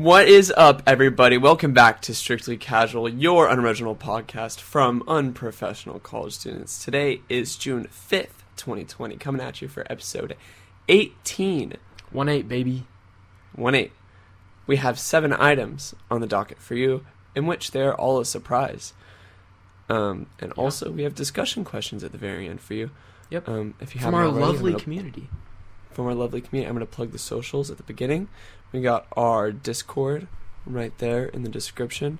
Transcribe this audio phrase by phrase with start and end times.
[0.00, 1.36] What is up, everybody?
[1.36, 6.82] Welcome back to Strictly Casual, your unoriginal podcast from unprofessional college students.
[6.82, 10.38] Today is June 5th, 2020, coming at you for episode
[10.88, 11.74] 18.
[12.12, 12.86] 1 8, baby.
[13.54, 13.92] 1 8.
[14.66, 17.04] We have seven items on the docket for you,
[17.34, 18.94] in which they are all a surprise.
[19.90, 20.62] Um, and Yeah.
[20.62, 22.90] also, we have discussion questions at the very end for you.
[23.28, 23.46] Yep.
[23.50, 25.28] Um, if you From our already, lovely gonna- community.
[25.92, 26.68] from our lovely community.
[26.70, 28.28] I'm going to plug the socials at the beginning.
[28.72, 30.28] We got our Discord
[30.66, 32.18] right there in the description.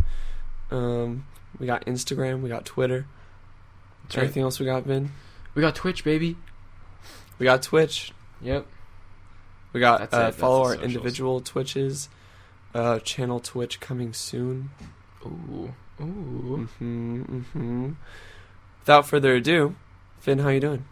[0.71, 1.27] Um,
[1.59, 2.43] we got Instagram.
[2.43, 3.07] We got Twitter.
[4.05, 4.23] That's right.
[4.25, 5.11] Anything else we got, Vin?
[5.55, 6.37] We got Twitch, baby.
[7.39, 8.13] We got Twitch.
[8.41, 8.67] Yep.
[9.73, 10.85] We got uh, follow our socials.
[10.85, 12.09] individual Twitches.
[12.75, 14.71] Uh, channel Twitch coming soon.
[15.25, 15.75] Ooh.
[16.01, 16.69] Ooh.
[16.79, 17.91] hmm hmm
[18.81, 19.75] Without further ado,
[20.21, 20.85] Finn, how you doing?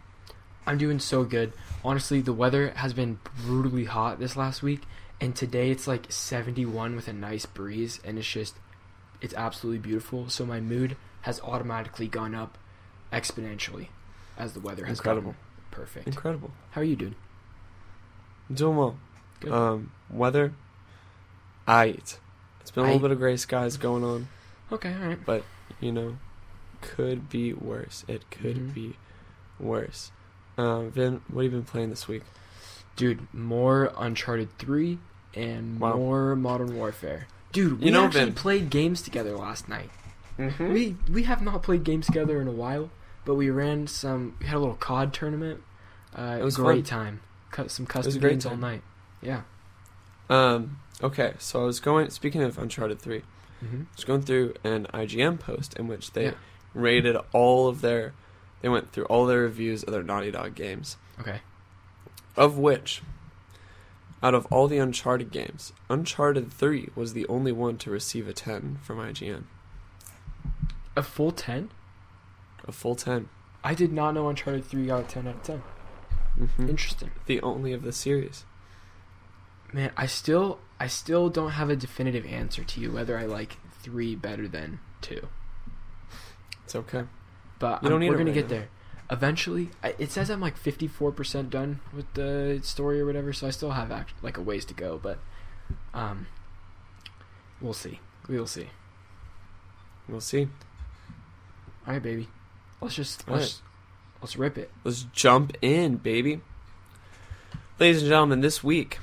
[0.67, 1.51] I'm doing so good.
[1.83, 4.81] Honestly, the weather has been brutally hot this last week,
[5.21, 8.55] and today it's like 71 with a nice breeze, and it's just,
[9.21, 10.29] it's absolutely beautiful.
[10.29, 12.57] So my mood has automatically gone up
[13.11, 13.87] exponentially
[14.37, 15.31] as the weather has Incredible.
[15.31, 16.07] gotten perfect.
[16.07, 16.51] Incredible.
[16.71, 17.15] How are you doing?
[18.53, 18.97] Doing well.
[19.41, 19.51] Good.
[19.51, 20.53] Um, weather,
[21.67, 22.17] aight.
[22.61, 23.01] It's been a little Aight.
[23.03, 24.27] bit of gray skies going on.
[24.71, 25.25] Okay, all right.
[25.25, 25.43] but
[25.79, 26.17] you know,
[26.81, 28.03] could be worse.
[28.07, 28.73] It could Mhm.
[28.73, 28.95] be
[29.59, 30.11] worse.
[30.57, 32.23] Um, Vin, what have you been playing this week?
[32.99, 34.99] Dude, more Uncharted 3
[35.33, 35.95] and Wow.
[35.95, 37.27] more Modern Warfare.
[37.53, 39.89] Dude, we You know, actually Vin- played games together last night.
[40.37, 40.73] Mm-hmm.
[40.73, 42.89] We we have not played games together in a while,
[43.25, 44.35] but we ran some.
[44.39, 45.63] We had a little COD tournament.
[46.13, 46.99] Uh, It was great fun.
[46.99, 47.21] time.
[47.51, 48.81] Cut some custom games all night.
[49.21, 49.41] Yeah.
[50.29, 52.09] Um, okay, so I was going.
[52.09, 53.23] Speaking of Uncharted Three,
[53.63, 53.81] Mm-hmm.
[53.81, 56.33] I was going through an IGN post in which they Yeah.
[56.73, 58.13] rated all of their.
[58.61, 61.41] They went through all their reviews of their Naughty Dog games, Okay.
[62.39, 63.03] Of which,
[64.23, 68.33] out of all the Uncharted games, Uncharted Three was the only one to receive a
[68.33, 69.43] ten from IGN,
[70.95, 71.69] A full ten.
[72.67, 73.29] a full ten.
[73.63, 75.63] I did not know Uncharted 3 got a 10 out of 10.
[76.39, 76.69] Mm-hmm.
[76.69, 77.11] Interesting.
[77.25, 78.45] The only of the series.
[79.73, 83.57] Man, I still I still don't have a definitive answer to you whether I like
[83.83, 85.27] 3 better than 2.
[86.63, 87.03] It's okay.
[87.59, 88.49] But You don't I'm- need we're gonna get now.
[88.59, 88.67] there.
[89.11, 93.49] Eventually, I, it says I'm like 54% done with the story or whatever, so I
[93.49, 94.99] still have act, like a ways to go.
[95.01, 95.17] But
[95.93, 96.27] um,
[97.59, 97.99] we'll see.
[98.27, 98.67] We will see.
[100.07, 100.47] We'll see.
[101.87, 102.27] All right, baby.
[102.81, 103.61] Let's just All let's
[104.21, 104.69] let's rip it.
[104.83, 106.41] Let's jump in, baby.
[107.79, 108.99] Ladies and gentlemen, this week,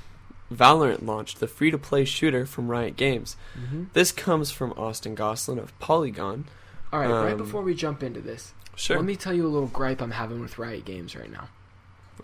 [0.53, 3.37] Valorant launched the free to play shooter from Riot Games.
[3.59, 3.85] Mm-hmm.
[3.93, 6.47] This comes from Austin Goslin of Polygon.
[6.93, 7.11] All right.
[7.11, 8.97] right Um, before we jump into this, Sure.
[8.97, 11.49] let me tell you a little gripe I'm having with Riot Games right now.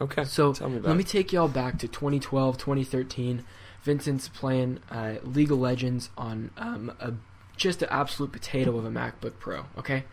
[0.00, 0.24] okay.
[0.24, 3.44] So tell me Let me take y'all back to 2012, 2013.
[3.82, 7.14] Vincent's playing uh, League of Legends on um, a,
[7.56, 9.64] just an absolute potato of a MacBook Pro.
[9.76, 10.04] Okay,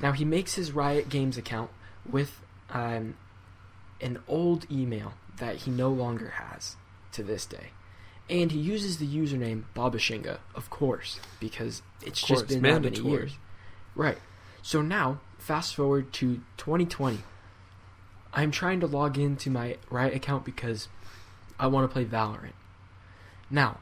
[0.00, 1.70] now he makes his Riot Games account
[2.08, 2.40] with
[2.70, 3.16] um,
[4.00, 6.76] an old email that he no longer has
[7.12, 7.70] to this day,
[8.30, 12.82] and he uses the username Babashinga, of course, because it's Of just course, been that
[12.82, 13.32] many years.
[13.96, 14.18] Right.
[14.62, 17.18] So now, fast forward to 2020.
[18.32, 20.88] I'm trying to log into my Riot account because
[21.58, 22.52] I want to play Valorant.
[23.50, 23.80] Now,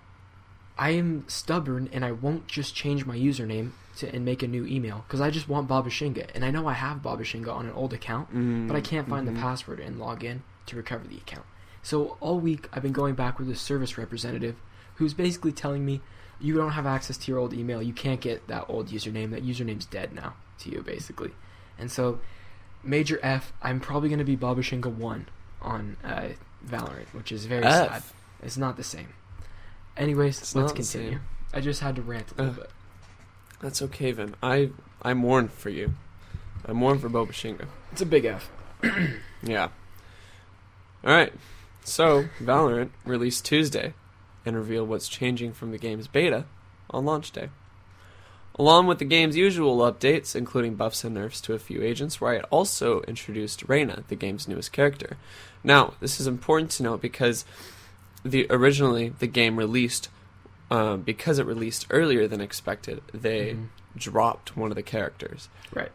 [0.76, 4.64] I am stubborn and I won't just change my username to and make a new
[4.66, 7.92] email because I just want Babashinga and I know I have Babashinga on an old
[7.92, 9.34] account, Mm, but I can't find mhm.
[9.34, 11.44] the password and log in to recover the account.
[11.82, 14.56] So all week I've been going back with a service representative
[14.96, 16.00] who's basically telling me
[16.40, 17.82] you don't have access to your old email.
[17.82, 19.30] You can't get that old username.
[19.30, 21.32] That username's dead now to you basically.
[21.80, 22.20] And so
[22.84, 25.26] major F, I'm probably going to be Babashinga 1
[25.62, 26.28] on uh,
[26.66, 28.02] Valorant, which is very sad.
[28.42, 29.08] It's not the same.
[29.96, 31.10] Anyways, It's let's continue.
[31.12, 31.20] same.
[31.52, 32.56] I just had to rant a little Ugh.
[32.60, 32.70] bit.
[33.60, 34.34] That's okay, Vin.
[34.42, 34.70] I
[35.02, 35.94] I mourn for you.
[36.66, 37.66] I mourn for Babashinga.
[37.92, 38.50] It's a big F.
[39.42, 39.68] Yeah.
[41.02, 41.32] All right.
[41.82, 43.94] So Valorant released Tuesday
[44.44, 46.44] and revealed what's changing from the game's beta
[46.90, 47.48] on launch day.
[48.60, 52.44] Along with the game's usual updates, including buffs and nerfs to a few agents, Riot
[52.50, 55.16] also introduced Reyna, the game's newest character.
[55.64, 57.46] Now, this is important to note because
[58.22, 60.10] the originally the game released
[60.70, 63.00] um, because it released earlier than expected.
[63.14, 63.68] They Mhm.
[63.96, 65.90] dropped one of the characters, Right.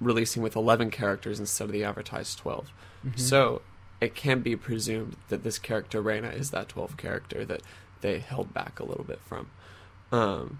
[0.00, 2.72] releasing with 11 characters instead of the advertised 12.
[3.06, 3.16] Mhm.
[3.18, 3.62] So
[4.00, 7.62] it can be presumed that this character Reyna is that 12 character that
[8.00, 9.50] they held back a little bit from.
[10.10, 10.58] Um,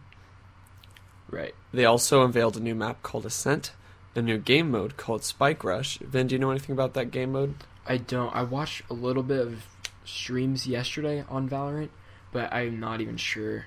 [1.30, 1.54] right.
[1.72, 3.72] they also unveiled a new map called Ascent,
[4.14, 5.98] a new game mode called Spike Rush.
[5.98, 7.54] Vin, do you know anything about that game mode?
[7.86, 8.34] I don't.
[8.34, 9.64] I watched a little bit of
[10.04, 11.90] streams yesterday on Valorant,
[12.32, 13.66] but I'm not even sure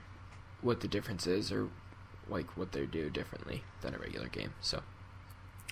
[0.62, 1.70] what the difference is or
[2.30, 4.54] like what they do differently than a regular game.
[4.62, 4.82] So,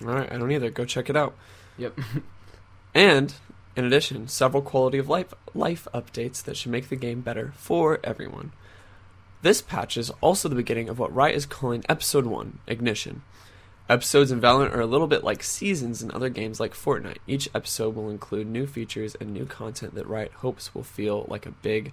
[0.02, 0.70] All right, I don't either.
[0.70, 1.34] Go check it out.
[1.78, 1.98] yep.
[2.92, 3.32] And
[3.76, 8.00] in addition, several quality of life life updates that should make the game better for
[8.02, 8.50] everyone.
[9.42, 13.22] This patch is also the beginning of what Riot is calling Episode 1 Ignition.
[13.88, 17.18] Episodes in Valorant are a little bit like seasons in other games like Fortnite.
[17.26, 21.46] Each episode will include new features and new content that Riot hopes will feel like
[21.46, 21.92] a big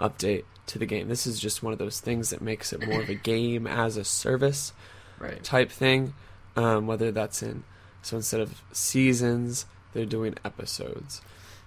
[0.00, 1.08] update to the game.
[1.08, 3.96] This is just one of those things that makes it more of a game as
[3.96, 4.72] a service
[5.18, 5.42] right.
[5.42, 6.14] type thing,
[6.56, 7.64] um, whether that's in
[8.02, 11.20] so instead of seasons, they're doing episodes.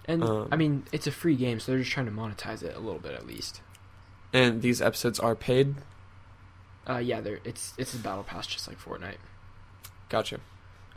[0.06, 2.76] And Um, I mean, it's a free game, so they're just trying to monetize it
[2.76, 3.62] a little bit at least.
[4.34, 5.76] And these episodes are paid.
[6.90, 9.18] Uh, yeah, they're it's it's a battle pass just like Fortnite.
[10.10, 10.40] Gotcha.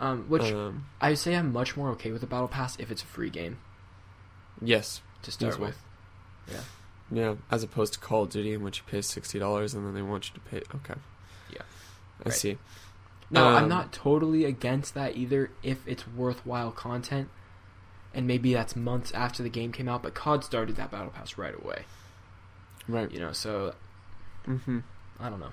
[0.01, 3.03] Um, which um, I say I'm much more okay with a battle pass if it's
[3.03, 3.59] a free game
[4.61, 5.79] yes, to start with.
[6.51, 6.61] Yeah.
[7.13, 9.95] yeah, as opposed to Call of Duty, in which you pay sixty dollars and then
[9.95, 10.59] they want you to pay.
[10.77, 10.99] Okay.
[11.53, 11.63] Yeah.
[12.25, 12.33] I Right.
[12.35, 12.59] see.
[13.31, 17.29] No, I'm Um, not totally against that either if it's worthwhile content.
[18.13, 21.37] And maybe that's months after the game came out, but COD started that battle pass
[21.37, 21.85] right away.
[22.89, 23.11] Right.
[23.11, 23.75] You know, so
[24.47, 24.81] Mm-hmm.
[25.19, 25.53] I don't know.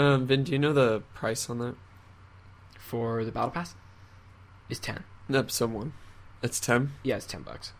[0.00, 1.74] Um, Vin, do you know the price on that?
[2.78, 3.74] For the battle pass,
[4.68, 5.04] is ten.
[5.32, 5.92] Episode one.
[6.42, 6.92] It's ten.
[7.02, 7.72] Yeah, it's ten bucks.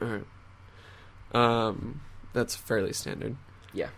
[0.00, 0.24] All right.
[1.32, 2.00] Um,
[2.32, 3.36] that's fairly standard.
[3.72, 3.88] Yeah.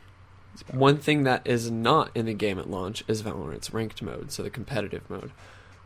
[0.73, 4.43] One thing that is not in the game at launch is Valorant's ranked mode, so
[4.43, 5.31] the competitive mode.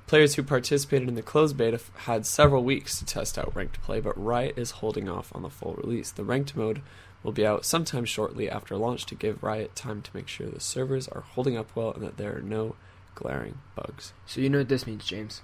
[0.07, 3.81] Players who participated in the closed beta f- had several weeks to test out ranked
[3.83, 6.11] play, but Riot is holding off on the full release.
[6.11, 6.83] The ranked mode
[7.25, 10.61] will be out sometime shortly after launch to give Riot time to make sure the
[10.61, 12.77] servers are holding up well and that there are no
[13.17, 14.13] glaring bugs.
[14.27, 15.41] So you know what this means, James?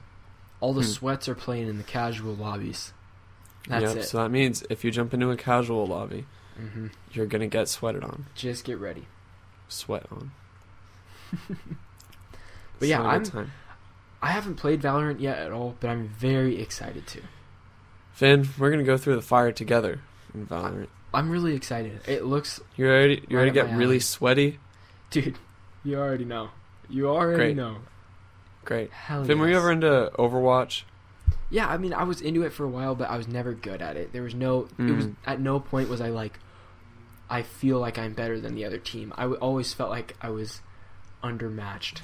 [0.61, 0.89] All the Hmm.
[0.89, 2.93] sweats are playing in the casual lobbies.
[3.67, 4.03] That's Yep, it.
[4.05, 8.05] So that means if you jump into a casual lobby, hmm you're gonna get sweated
[8.05, 9.07] on, Just get ready.
[9.69, 10.31] sweat on.
[12.79, 13.53] But yeah, It's not a I'm- time.
[14.23, 17.23] I haven't played Valorant yet at all, but I'm very excited to.
[18.13, 20.01] Finn, we're gonna go through the fire together
[20.35, 20.89] in Valorant.
[21.13, 22.01] I'm really excited.
[22.07, 24.59] It looks, You already You Right ready to get really sweaty?
[25.11, 25.39] dude.
[25.83, 26.51] You already know.
[26.89, 27.57] You already Great.
[27.57, 27.77] know.
[28.65, 28.91] Great.
[28.93, 29.61] Hell Finn, were you yes.
[29.61, 30.83] ever into Overwatch?
[31.49, 33.81] Yeah, I mean, I was into it for a while, but I was never good
[33.83, 34.13] at it.
[34.13, 34.69] There was no.
[34.79, 35.17] It was Mm.
[35.27, 36.39] at no point was I like.
[37.29, 39.13] I feel like I'm better than the other team.
[39.17, 40.61] I w- always felt like I was
[41.25, 42.01] undermatched,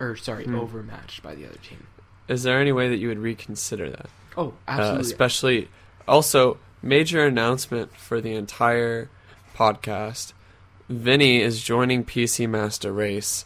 [0.00, 0.54] or sorry, Hmm.
[0.56, 1.86] overmatched by the other team.
[2.28, 4.06] Is there any way that you would reconsider that?
[4.36, 5.00] Oh, Uh, absolutely.
[5.10, 5.68] especially,
[6.06, 9.10] also, major announcement for the entire
[9.54, 10.32] podcast.
[10.88, 13.44] Vinny is joining PC Master Race.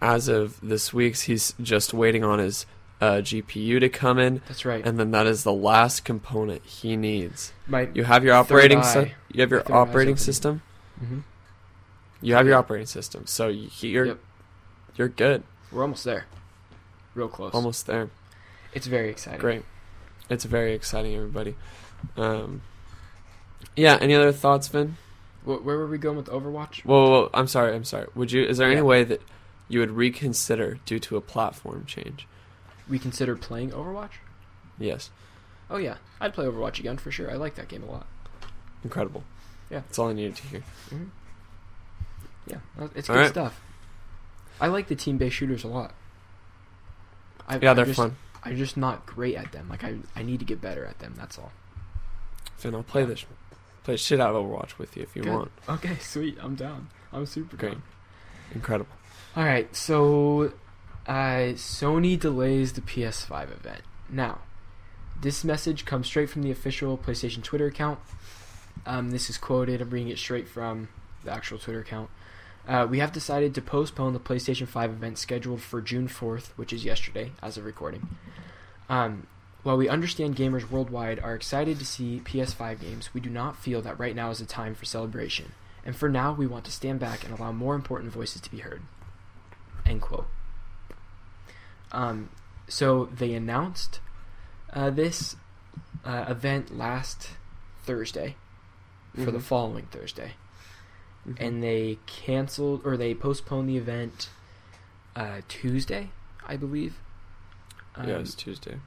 [0.00, 2.66] As of this week's, he's just waiting on his
[3.00, 4.84] uh, GPU to come in, That's right.
[4.86, 7.52] and then that is the last component he needs.
[7.66, 8.82] My You have your operating.
[8.82, 10.62] sy- you have your My third eye's operating system.
[10.98, 11.18] hmm
[12.20, 14.18] You have your operating system, so you, you're Yep.
[14.96, 15.42] you're good.
[15.72, 16.26] We're almost there.
[17.14, 17.52] Real close.
[17.54, 18.10] Almost there.
[18.74, 19.40] It's very exciting.
[19.40, 19.62] Great.
[20.28, 21.54] It's very exciting, everybody.
[22.16, 22.62] Um,
[23.76, 23.98] yeah.
[24.00, 24.96] Any other thoughts, Vin?
[25.44, 26.84] Where were we going with Overwatch?
[26.84, 27.74] Whoa, whoa, whoa, I'm sorry.
[27.74, 28.06] I'm sorry.
[28.14, 28.44] Would you?
[28.44, 29.20] Is there any way that
[29.68, 32.26] you would reconsider due to a platform change?
[32.88, 34.12] Reconsider playing Overwatch.
[34.78, 35.10] Yes.
[35.70, 37.30] Oh yeah, I'd play Overwatch again for sure.
[37.30, 38.06] I like that game a lot.
[38.82, 39.22] Incredible.
[39.70, 39.80] Yeah.
[39.80, 40.60] That's all I needed to hear.
[40.90, 41.04] hmm
[42.46, 42.58] Yeah,
[42.94, 43.30] it's good right.
[43.30, 43.60] stuff.
[44.60, 45.94] I like the team-based shooters a lot.
[47.48, 48.16] I, Yeah, I'm they're just, fun.
[48.42, 49.68] I'm just not great at them.
[49.68, 51.14] Like I, I need to get better at them.
[51.16, 51.52] That's all.
[52.56, 53.24] Finn, I'll play this,
[53.82, 55.32] play shit out of Overwatch with you if you Good.
[55.32, 55.52] want.
[55.68, 56.38] Okay, sweet.
[56.40, 56.88] I'm down.
[57.12, 57.72] I'm super Great.
[57.72, 57.82] down.
[58.54, 58.90] Incredible.
[59.36, 60.52] All right, so
[61.06, 63.82] uh, Sony delays the PS5 event.
[64.08, 64.38] Now,
[65.20, 67.98] this message comes straight from the official PlayStation Twitter account.
[68.86, 69.80] Um, this is quoted.
[69.80, 70.88] I'm reading it straight from
[71.24, 72.10] the actual Twitter account.
[72.66, 76.72] Uh, we have decided to postpone the PlayStation 5 event scheduled for June 4th, which
[76.72, 78.08] is yesterday, as of recording.
[78.88, 79.26] Um,
[79.64, 83.82] while we understand gamers worldwide are excited to see PS5 games, we do not feel
[83.82, 85.52] that right now is the time for celebration.
[85.84, 88.58] And for now, we want to stand back and allow more important voices to be
[88.58, 88.82] heard.
[89.84, 90.26] End quote.
[91.92, 92.30] Um,
[92.68, 94.00] so they announced
[94.72, 95.36] uh, this
[96.04, 97.30] uh, event last
[97.84, 98.36] Thursday
[99.14, 99.42] for the Mhm.
[99.42, 100.32] following Thursday,
[101.26, 101.36] Mhm.
[101.38, 104.28] and they canceled or they postponed the event
[105.16, 106.10] uh, Tuesday,
[106.46, 106.98] I believe.
[107.94, 108.80] Um, yeah, it's Tuesday.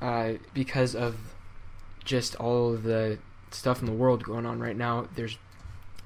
[0.00, 1.16] Uh, because of
[2.04, 3.18] just all of the
[3.50, 5.06] stuff in the world going on right now.
[5.14, 5.38] There's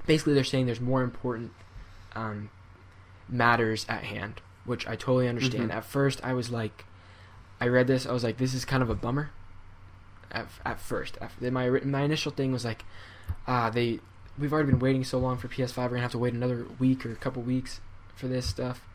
[0.05, 1.51] basically they're saying there's more important
[2.15, 2.49] um,
[3.29, 5.69] matters at hand, which I totally understand.
[5.69, 5.75] Mhm.
[5.75, 6.85] At first, I was like,
[7.59, 9.31] I read this, I was like, this is kind of a bummer.
[10.31, 12.83] At, at first, at, my my initial thing was like,
[13.47, 13.99] ah, they
[14.37, 15.77] we've already been waiting so long for PS5.
[15.77, 17.79] We're gonna have to wait another week or a couple weeks
[18.15, 18.85] for this stuff.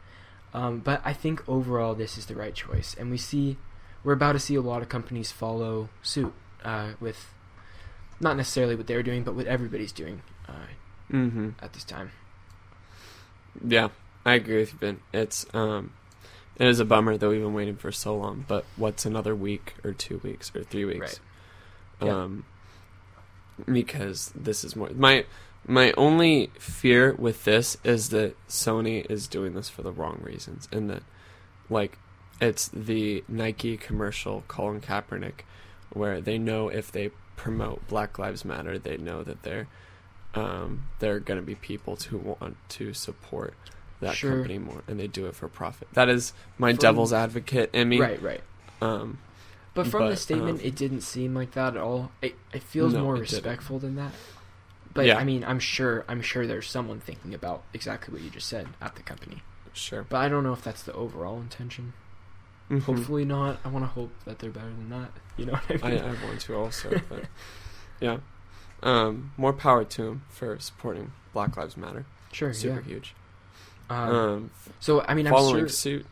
[0.52, 3.56] Um, but I think overall this is the right choice, and we see
[4.04, 6.32] we're about to see a lot of companies follow suit
[6.64, 7.32] uh, with
[8.20, 10.52] not necessarily what they're doing, but what everybody's doing uh,
[11.12, 11.50] Mm-hmm.
[11.60, 12.12] at this time.
[13.66, 13.88] Yeah,
[14.24, 15.00] I agree with you, Ben.
[15.12, 15.92] It's um,
[16.56, 18.44] it is a bummer that we've been waiting for so long.
[18.46, 21.18] But what's another week or two weeks or three weeks?
[22.00, 22.06] Right.
[22.08, 22.16] Yeah.
[22.22, 22.44] Um,
[23.70, 25.24] because this is more my
[25.66, 30.68] my only fear with this is that Sony is doing this for the wrong reasons,
[30.72, 31.02] and that
[31.68, 31.98] like
[32.40, 35.40] it's the Nike commercial Colin Kaepernick,
[35.92, 39.66] where they know if they promote Black Lives Matter, they know that they're
[40.34, 43.54] um, there are going to be people who want to support
[44.00, 44.30] that Sure.
[44.36, 45.88] company more, and they do it for profit.
[45.94, 48.00] That is my From- devil's advocate in me.
[48.00, 48.40] right, right.
[48.80, 49.18] Um,
[49.74, 52.12] But from the statement, um, it didn't seem like that at all.
[52.22, 53.32] It, it feels No, more it didn't.
[53.32, 54.12] respectful than that.
[54.94, 55.18] But Yeah.
[55.18, 58.68] I mean, I'm sure I'm sure there's someone thinking about exactly what you just said
[58.80, 59.42] at the company.
[59.72, 60.04] sure.
[60.08, 61.92] But I don't know if that's the overall intention.
[62.70, 62.82] Mhm.
[62.82, 63.58] Hopefully not.
[63.64, 65.10] I want to hope that they're better than that.
[65.36, 66.00] You know what I I, mean?
[66.04, 67.24] I want to also, but
[67.98, 68.18] yeah.
[68.82, 72.04] Um, more power to him for supporting Black Lives Matter.
[72.30, 72.52] sure.
[72.52, 72.86] Super yeah.
[72.86, 73.14] huge.
[73.88, 74.50] Um, Um,
[74.80, 76.06] so I mean, I'm following sure suit.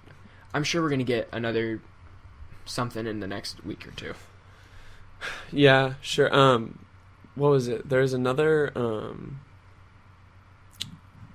[0.55, 1.81] I'm sure we're gonna get another
[2.65, 4.15] something in the next week or two.
[5.53, 6.35] Yeah, sure.
[6.35, 6.79] Um,
[7.35, 7.89] what was it?
[7.89, 8.73] There's another.
[8.75, 9.41] Um,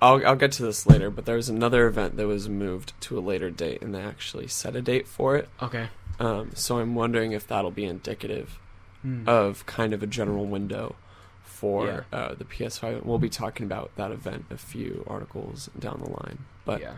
[0.04, 3.18] I'll I'll get to this later, but there was another event that was moved to
[3.18, 5.48] a later date, and they actually set a date for it.
[5.62, 5.88] Okay.
[6.20, 8.58] Um, so I'm wondering if that'll be indicative
[9.02, 9.28] Hmm.
[9.28, 10.94] of kind of a general window
[11.42, 13.04] for uh, the PS5.
[13.04, 16.94] We'll be talking about that event a few articles down the line, but yeah,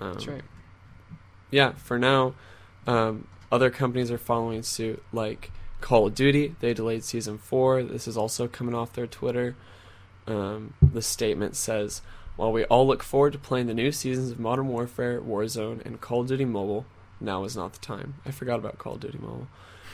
[0.00, 0.42] um, that's right.
[1.50, 2.34] yeah, for now,
[2.86, 5.50] um, other companies are following suit, like
[5.80, 6.54] Call of Duty.
[6.60, 7.82] They delayed season four.
[7.82, 9.56] This is also coming off their Twitter.
[10.26, 12.02] Um, the statement says,
[12.36, 16.00] "While we all look forward to playing the new seasons of Modern Warfare, Warzone, and
[16.00, 16.86] Call of Duty Mobile,
[17.20, 19.48] now is not the time." I forgot about Call of Duty Mobile.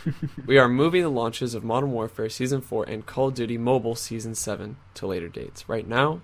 [0.47, 3.95] we are moving the launches of Modern Warfare Season 4 and Call of Duty Mobile
[3.95, 5.68] Season 7 to later dates.
[5.68, 6.21] Right now,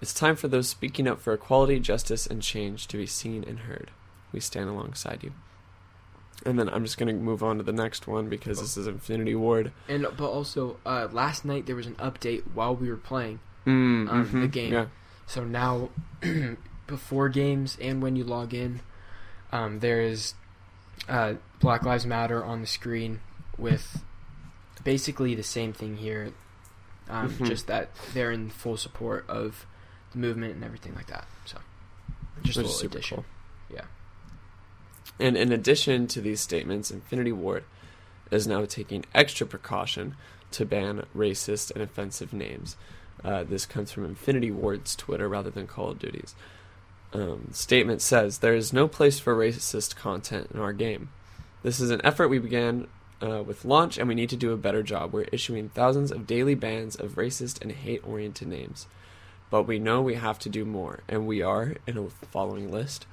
[0.00, 3.60] it's time for those speaking up for equality, justice, and change to be seen and
[3.60, 3.90] heard.
[4.32, 5.32] We stand alongside you.
[6.46, 8.86] And then I'm just going to move on to the next one because this is
[8.86, 9.72] Infinity Ward.
[9.88, 13.40] And but also, uh, last night there was an update while we were playing.
[13.66, 14.72] Mm, Um, the mhm, game.
[14.72, 14.86] Yeah.
[15.26, 15.90] So now,
[16.86, 18.80] before games and when you log in,
[19.50, 20.34] um, there is
[21.08, 23.20] uh, Black Lives Matter on the screen
[23.58, 24.04] with
[24.84, 26.32] basically the same thing here,
[27.08, 27.46] um, Mhm.
[27.46, 29.66] just that they're in full support of
[30.12, 31.26] the movement and everything like that.
[31.44, 31.58] So,
[32.42, 33.16] just a Which little addition.
[33.18, 33.24] cool.
[35.18, 37.64] And in addition to these statements, Infinity Ward
[38.30, 40.14] is now taking extra precaution
[40.52, 42.76] to ban racist and offensive names.
[43.24, 46.34] Uh, this comes from Infinity Ward's Twitter rather than Call of Duty's.
[47.12, 51.10] Um, statement says there is no place for racist content in our game.
[51.62, 52.88] This is an effort we began
[53.22, 55.12] uh, with launch, and we need to do a better job.
[55.12, 58.86] We're issuing thousands of daily bans of racist and hate-oriented names,
[59.50, 63.06] but we know we have to do more, and we are in a following list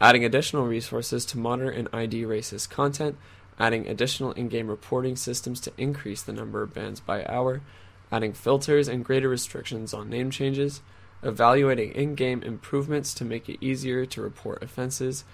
[0.00, 3.16] adding additional resources to monitor and ID racist content,
[3.58, 7.60] adding additional in game reporting systems to increase the number of bans by hour,
[8.10, 10.82] adding filters and greater restrictions on name changes,
[11.22, 15.24] evaluating in game improvements to make it easier to report offenses,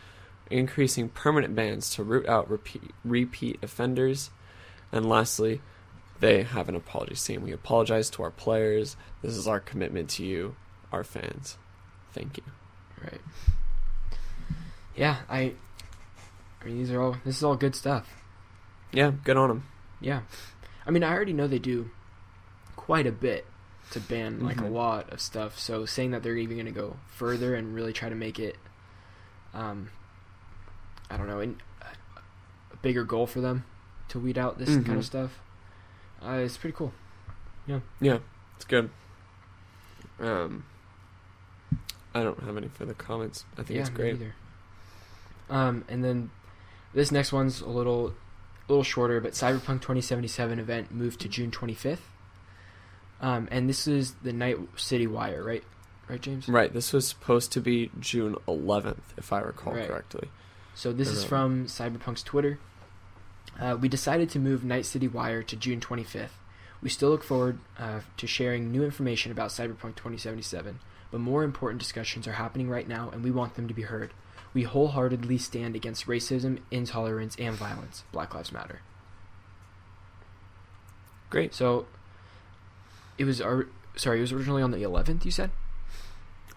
[0.50, 4.30] increasing permanent bans to root out repeat, repeat offenders,
[4.92, 5.60] and lastly,
[6.20, 8.96] they have an apology saying we apologize to our players.
[9.22, 10.54] This is our commitment to you,
[10.92, 11.56] our fans.
[12.12, 12.44] Thank you.
[13.02, 13.20] Right.
[14.96, 15.54] Yeah, I.
[16.60, 17.16] I mean, these are all.
[17.24, 18.08] This is all good stuff.
[18.92, 19.64] Yeah, good on them.
[20.00, 20.22] Yeah,
[20.86, 21.90] I mean, I already know they do
[22.76, 23.46] quite a bit
[23.92, 24.72] to ban like a Mhm.
[24.72, 25.58] lot of stuff.
[25.58, 28.56] So saying that they're even going to go further and really try to make it,
[29.54, 29.90] um,
[31.10, 31.60] I don't know, in,
[32.72, 33.64] a bigger goal for them
[34.08, 34.98] to weed out this kind Mhm.
[34.98, 35.38] of stuff.
[36.24, 36.92] Uh, it's pretty cool.
[37.66, 38.18] Yeah, Yeah,
[38.56, 38.90] it's good.
[40.18, 40.64] Um,
[42.14, 43.44] I don't have any further comments.
[43.54, 44.20] I think yeah, it's great.
[45.50, 46.30] Um, and then
[46.94, 51.50] this next one's a little, a little shorter, but Cyberpunk 2077 event moved to June
[51.50, 51.98] 25th.
[53.20, 55.64] Um, and this is the Night City Wire, right?
[56.08, 56.48] Right, James.
[56.48, 59.86] Right, this was supposed to be June 11th, if I recall Right.
[59.86, 60.30] correctly.
[60.74, 62.58] So this is from Cyberpunk's Twitter.
[63.60, 66.30] Uh, we decided to move Night City Wire to June 25th.
[66.82, 70.78] We still look forward uh, to sharing new information about Cyberpunk 2077,
[71.10, 74.12] but more important discussions are happening right now, and we want them to be heard.
[74.52, 78.02] We wholeheartedly stand against racism, intolerance, and violence.
[78.12, 78.80] Black Lives Matter.
[81.30, 81.54] Great.
[81.54, 81.86] So,
[83.18, 83.66] it was our
[83.96, 85.24] sorry, it was originally on the 11th.
[85.24, 85.50] You said,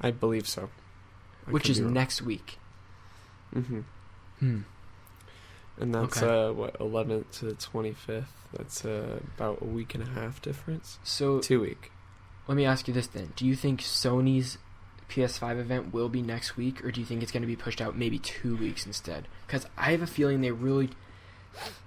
[0.02, 0.70] I believe so.
[1.48, 2.58] I which is next week.
[3.54, 3.82] hmm
[4.40, 4.62] Hmm.
[5.80, 6.48] And that's Okay.
[6.50, 8.26] uh what 11th to the 25th.
[8.54, 11.00] That's uh, about a week and a half difference.
[11.04, 11.92] So Two week.
[12.48, 14.58] let me ask you this then: Do you think Sony's
[15.14, 17.80] PS5 event will be next week, or do you think it's going to be pushed
[17.82, 19.28] out maybe two weeks instead?
[19.46, 20.90] Because I have a feeling they really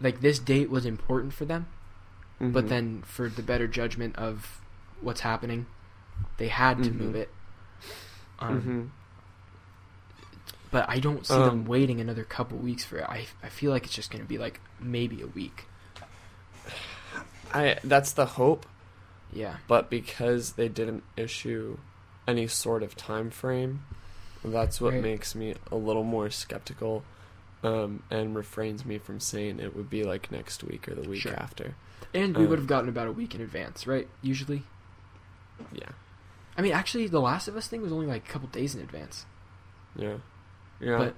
[0.00, 1.66] like this date was important for them,
[2.38, 2.68] but Mhm.
[2.68, 4.60] then for the better judgment of
[5.00, 5.66] what's happening,
[6.36, 6.94] they had to Mhm.
[6.96, 7.30] move it.
[8.38, 8.90] Um, Mhm.
[10.70, 13.06] But I don't see them Um, waiting another couple weeks for it.
[13.08, 15.66] I I feel like it's just going to be like maybe a week.
[17.52, 18.66] I that's the hope,
[19.32, 19.56] Yeah.
[19.68, 21.78] but because they didn't issue
[22.26, 23.84] any sort of time frame,
[24.44, 25.02] that's what Right.
[25.02, 27.04] makes me a little more skeptical,
[27.62, 31.22] um, and refrains me from saying it would be like next week or the week
[31.22, 31.34] Sure.
[31.34, 31.74] after.
[32.14, 34.08] And we Um, would have gotten about a week in advance, right?
[34.22, 34.62] Usually.
[35.72, 35.88] Yeah,
[36.56, 38.80] I mean, actually, the Last of Us thing was only like a couple days in
[38.82, 39.24] advance.
[39.96, 40.18] yeah,
[40.80, 40.98] yeah.
[40.98, 41.14] But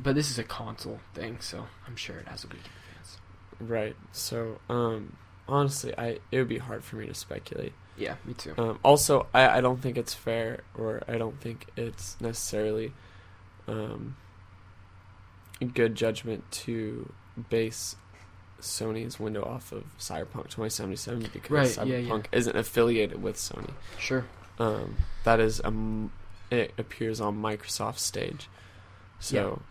[0.00, 3.18] but this is a console thing, so I'm sure it has a week in advance.
[3.60, 3.96] right.
[4.12, 7.74] So, um, honestly, I it would be hard for me to speculate.
[7.96, 8.54] Yeah, me too.
[8.58, 12.92] Um, also, I, I don't think it's fair, or I don't think it's necessarily
[13.68, 14.16] um,
[15.60, 17.12] a good judgment to
[17.50, 17.96] base
[18.60, 22.38] Sony's window off of Cyberpunk 2077 because Right, Cyberpunk yeah.
[22.38, 23.70] isn't affiliated with Sony.
[23.98, 24.24] Sure.
[24.58, 26.12] Um, that is um,
[26.50, 28.48] it appears on Microsoft's stage.
[29.20, 29.62] So,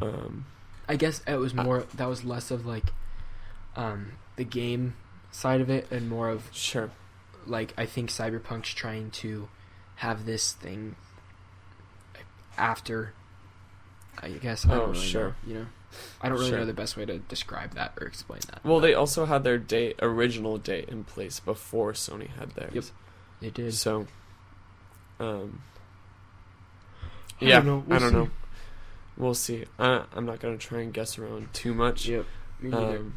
[0.00, 0.46] um,
[0.88, 2.92] I guess it was more that was less of like
[3.76, 4.94] um the game
[5.30, 6.90] side of it and more of sure.
[7.46, 9.48] Like I think Cyberpunk's trying to
[9.96, 10.96] have this thing
[12.58, 13.12] after
[14.22, 15.28] I guess I Oh, really sure.
[15.28, 15.66] know, you know.
[16.20, 16.58] I don't really Sure.
[16.60, 18.64] know the best way to describe that or explain that.
[18.64, 22.72] Well, they also had their date, original date in place before Sony had theirs.
[22.74, 22.84] Yep.
[23.40, 23.74] They did.
[23.74, 24.06] So,
[25.18, 25.62] um,
[27.40, 27.84] I yeah, don't know.
[27.86, 28.16] We'll I don't see.
[28.16, 28.30] know.
[29.16, 29.64] We'll see.
[29.78, 32.06] I, I'm not gonna try and guess around too much.
[32.06, 32.26] Yep.
[32.60, 32.98] Me neither.
[32.98, 33.16] Um,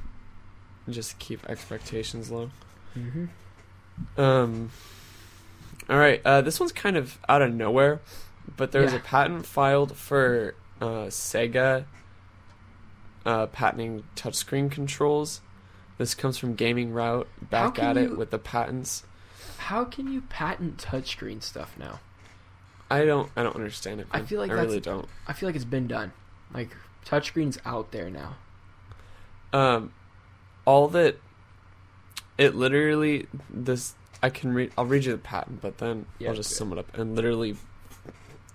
[0.89, 2.49] just keep expectations low.
[2.97, 3.25] mm-hmm.
[4.17, 4.71] Um,
[5.89, 6.21] all right.
[6.25, 7.99] Uh, this one's kind of out of nowhere,
[8.57, 8.99] but there's Yeah.
[8.99, 11.85] a patent filed for uh, Sega
[13.25, 15.41] uh, patenting touchscreen controls.
[15.97, 17.27] This comes from Gaming Route.
[17.41, 19.03] Back at it you- with the patents.
[19.57, 21.99] How can you patent touchscreen stuff now?
[22.91, 23.31] I don't.
[23.35, 24.07] I don't understand it.
[24.11, 25.07] I feel like I really don't.
[25.25, 26.11] I feel like it's been done.
[26.53, 26.75] Like
[27.05, 28.35] touchscreen's out there now.
[29.53, 29.93] Um,
[30.65, 31.17] all that
[32.37, 34.71] it literally this I can read.
[34.77, 37.57] I'll read you the patent, but then Yeah, I'll just sum it up in literally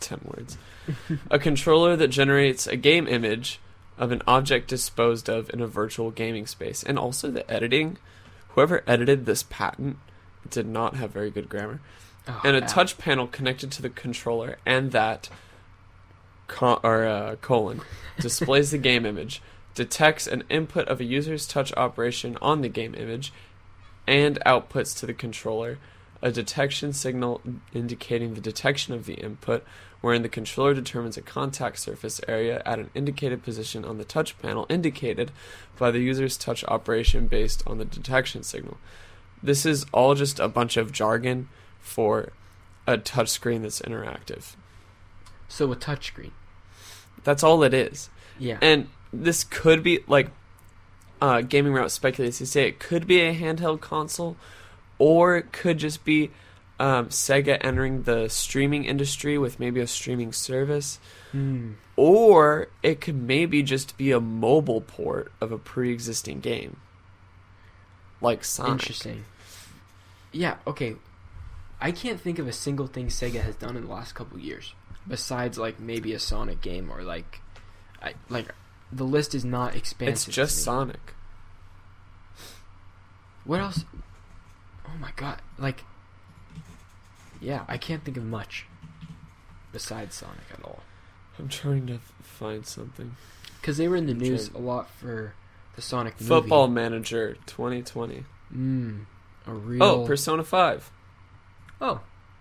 [0.01, 0.57] ten words.
[1.31, 3.61] a controller that generates a game image
[3.99, 7.99] of an object disposed of in a virtual gaming space, and also the editing.
[8.51, 9.99] Whoever edited this patent
[10.51, 11.81] did not have very good grammar.
[12.27, 12.69] Oh, and a bad.
[12.69, 15.29] touch panel connected to the controller, and that
[16.47, 17.81] co- or uh, colon
[18.21, 19.43] displays the game image,
[19.75, 23.33] detects an input of a user's touch operation on the game image,
[24.09, 25.79] and outputs to the controller
[26.21, 27.41] a detection signal
[27.73, 29.65] indicating the detection of the input,
[30.01, 34.39] wherein the controller determines a contact surface area at an indicated position on the touch
[34.39, 35.31] panel indicated
[35.79, 38.79] by the user's touch operation based on the detection signal.
[39.43, 41.49] This is all just a bunch of jargon
[41.81, 42.33] for
[42.87, 44.57] a touchscreen that's interactive.
[45.47, 46.33] So a touchscreen.
[47.23, 48.11] That's all it is.
[48.39, 48.59] Yeah.
[48.61, 50.31] And this could be like
[51.21, 54.37] uh, Gaming Route speculates to say it could be a handheld console,
[54.99, 56.31] or it could just be
[56.81, 60.99] um, Sega entering the streaming industry with maybe a streaming service,
[61.33, 61.73] Hmm.
[61.97, 66.79] or it could maybe just be a mobile port of a pre-existing game,
[68.21, 68.73] like Sonic.
[68.73, 69.25] Interesting.
[70.33, 70.57] Yeah.
[70.67, 70.97] Okay.
[71.81, 74.75] I can't think of a single thing Sega has done in the last couple years
[75.07, 77.41] besides like maybe a Sonic game or like,
[78.03, 78.53] I like
[78.93, 80.29] the list is not expansive.
[80.29, 80.63] It's just.
[80.65, 81.15] Sonic.
[83.45, 83.85] What else?
[84.87, 85.41] Oh my god!
[85.59, 85.85] Like,
[87.41, 88.67] yeah, I can't think of much
[89.73, 90.81] besides Sonic at all.
[91.39, 93.17] I'm trying to find something.
[93.61, 95.35] Because they were in the I'm news trying- a lot for
[95.77, 96.29] the Sonic movie.
[96.29, 98.25] Football Manager 2020.
[98.55, 99.05] Mm,
[99.47, 99.83] a real.
[99.83, 100.91] Oh, Persona 5.
[101.81, 102.01] Oh,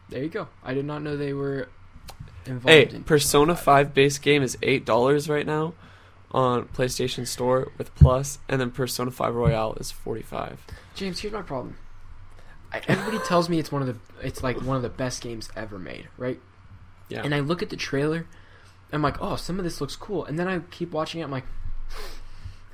[0.10, 0.47] there you go.
[0.63, 1.67] I did not know they were
[2.45, 5.73] involved Hey, in Persona 5 base game is $8 right now
[6.31, 10.59] on PlayStation Store with Plus, and then Persona 5 Royal is 45
[10.95, 11.77] James, here's my problem.
[12.71, 15.49] I, everybody tells me it's one of the it's like one of the best games
[15.55, 16.39] ever made, right?
[17.07, 17.21] Yeah.
[17.23, 18.25] And I look at the trailer,
[18.91, 21.23] I'm like, oh, some of this looks cool, and then I keep watching it.
[21.23, 21.45] I'm like,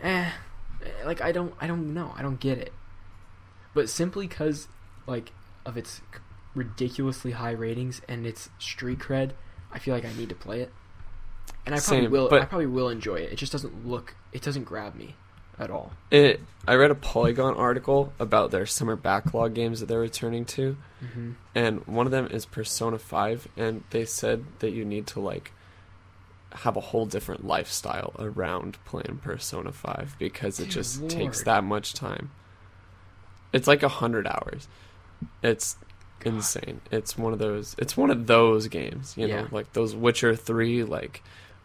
[0.01, 0.29] eh,
[0.83, 2.73] eh, like I don't, I don't know, I don't get it.
[3.73, 4.67] But simply because,
[5.07, 5.31] like,
[5.65, 6.01] of its
[6.53, 9.31] ridiculously high ratings and it's street cred,
[9.71, 10.71] I feel like I need to play it.
[11.65, 12.30] And I probably Same, will.
[12.30, 13.32] but- I probably will enjoy it.
[13.32, 14.15] It just doesn't look.
[14.32, 15.15] It doesn't grab me
[15.60, 15.91] at all.
[16.12, 16.41] It.
[16.67, 21.32] I read a Polygon article about their summer backlog games that they're returning to, Mm-hmm.
[21.56, 25.52] and one of them is Persona Five, and they said that you need to like
[26.54, 31.63] have a whole different lifestyle around playing Persona Five because it Dear just takes that
[31.63, 32.32] much time.
[33.52, 34.67] It's like a hundred hours.
[35.41, 35.78] It's
[36.19, 36.36] God.
[36.36, 36.82] insane.
[36.91, 37.76] It's one of those.
[37.78, 40.84] It's one of those games, you know, like those Witcher Three.
[40.84, 41.21] Like,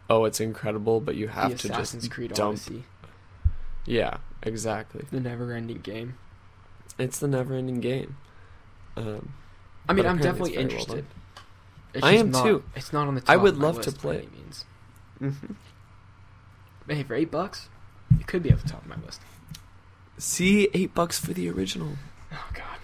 [0.09, 2.49] oh, it's incredible, but you have to Assassin's just Creed dump.
[2.55, 2.83] Odyssey,
[3.85, 5.05] Yeah, exactly.
[5.11, 6.17] the never-ending game.
[6.97, 8.17] It's the never-ending game.
[8.97, 9.33] Um,
[9.87, 11.05] I mean, I'm definitely well interested.
[11.93, 12.63] It's I am not- too.
[12.75, 14.31] It's not on the top I would love to play it.
[14.33, 14.65] means.
[15.21, 15.55] mhm.
[16.85, 17.69] But hey, for eight bucks,
[18.19, 19.21] it could be at the top of my list.
[20.17, 21.93] See, eight bucks for the original.
[22.31, 22.78] Oh God.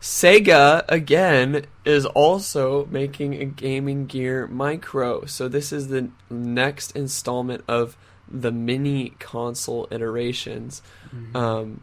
[0.00, 5.24] Sega again is also making a Gaming Gear Micro.
[5.24, 7.96] So this is the next installment of
[8.28, 10.82] the mini console iterations.
[11.14, 11.36] Mhm.
[11.36, 11.80] Um,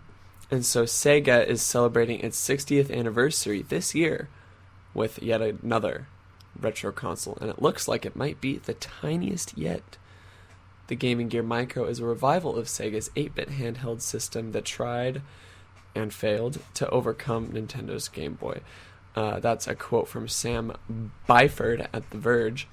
[0.51, 4.29] and so Sega is celebrating its 60th anniversary this year
[4.93, 6.07] with yet another
[6.59, 9.97] retro console, and it looks like it might be the tiniest yet.
[10.87, 15.21] The Gaming Gear Micro is a revival of Sega's 8 bit handheld system that tried
[15.95, 18.61] and failed to overcome Nintendo's Game Boy.
[19.15, 20.73] Uh, that's a quote from Sam
[21.29, 22.67] Byford at The Verge.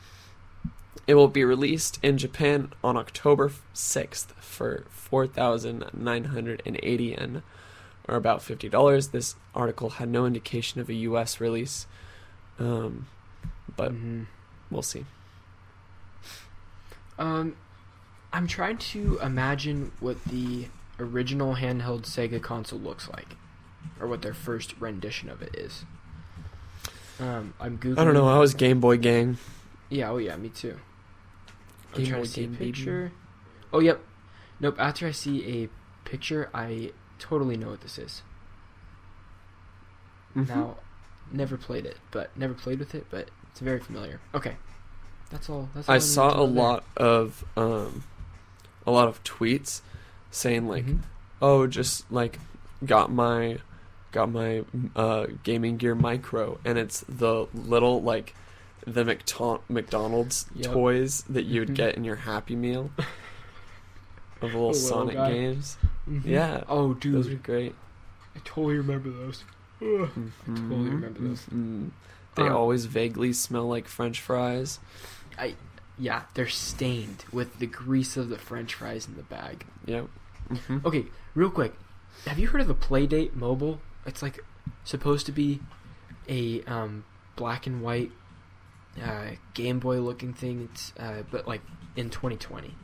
[1.07, 7.43] It will be released in Japan on October 6th for 4,980 yen,
[8.09, 9.11] or about $50.
[9.11, 11.87] This article had no indication of a US release,
[12.59, 13.07] um,
[13.77, 14.27] but Mhm.
[14.71, 15.05] we'll see.
[17.19, 17.57] Um,
[18.33, 20.69] I'm trying to imagine what the
[21.01, 23.37] original handheld Sega console looks like,
[24.01, 25.85] or what their first rendition of it is.
[27.19, 27.99] Um, I'm googling.
[27.99, 29.39] I don't know, I was Game Boy Gang.
[29.89, 30.11] Yeah.
[30.11, 30.37] Oh yeah.
[30.37, 30.79] Me too.
[31.95, 32.73] I'm Game trying Boy to see a Game Baby.
[32.73, 33.13] picture.
[33.73, 34.01] Oh yep.
[34.61, 34.77] Nope.
[34.79, 35.69] After I see a
[36.09, 38.23] picture, I totally know what this is.
[40.37, 40.49] Mhm.
[40.49, 40.77] Now,
[41.33, 44.21] never played it, but never played with it, but it's very familiar.
[44.35, 44.57] Okay.
[45.31, 45.69] That's all.
[45.75, 46.55] That's all I need saw a know there.
[46.63, 48.05] lot of um,
[48.87, 49.81] a lot of tweets
[50.31, 51.01] saying like, Mhm.
[51.43, 52.39] "Oh, just like
[52.85, 53.59] got my
[54.13, 54.65] got my
[54.97, 58.35] uh, gaming gear micro," and it's the little like
[58.87, 60.73] the McTon- McDonald's Yep.
[60.73, 61.75] toys that you'd Mhm.
[61.75, 65.33] get in your Happy Meal of little little Sonic guy.
[65.33, 65.77] games.
[66.09, 66.25] Mhm.
[66.25, 67.15] Yeah, Oh, dude.
[67.15, 67.75] those are great.
[68.35, 69.45] I totally remember those.
[69.83, 70.09] Ugh.
[70.47, 71.45] Totally remember those.
[72.37, 74.79] They Um, always vaguely smell like French fries.
[75.39, 75.55] I
[75.99, 79.67] yeah, they're stained with the grease of the French fries in the bag.
[79.85, 80.09] Yep.
[80.51, 80.85] Mhm.
[80.85, 81.75] Okay, real quick,
[82.27, 83.81] have you heard of the Playdate Mobile?
[84.07, 84.41] It's like
[84.85, 85.61] supposed to be
[86.29, 87.05] a um,
[87.37, 88.11] black and white
[89.03, 90.69] uh, Game Boy looking thing.
[90.73, 91.63] It's uh, but like
[91.97, 92.75] in 2020,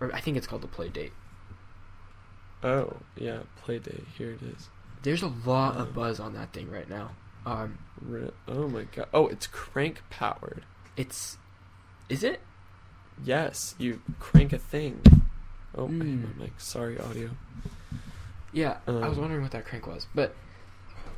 [0.00, 1.10] or I think it's called the Playdate.
[2.62, 4.04] Oh yeah, Playdate.
[4.16, 4.68] Here it is.
[5.02, 5.80] There's a lot Oh.
[5.82, 7.12] of buzz on that thing right now.
[7.46, 9.08] Um, Re- Oh my god.
[9.14, 10.64] Oh, it's crank powered.
[10.96, 11.38] it's
[12.08, 12.40] is it?
[13.24, 15.00] Yes, you crank a thing.
[15.74, 16.38] Oh, I hit Mm.
[16.38, 16.52] my mic.
[16.58, 17.30] Sorry, audio.
[18.52, 20.34] Yeah, I was Um, wondering what that crank was, but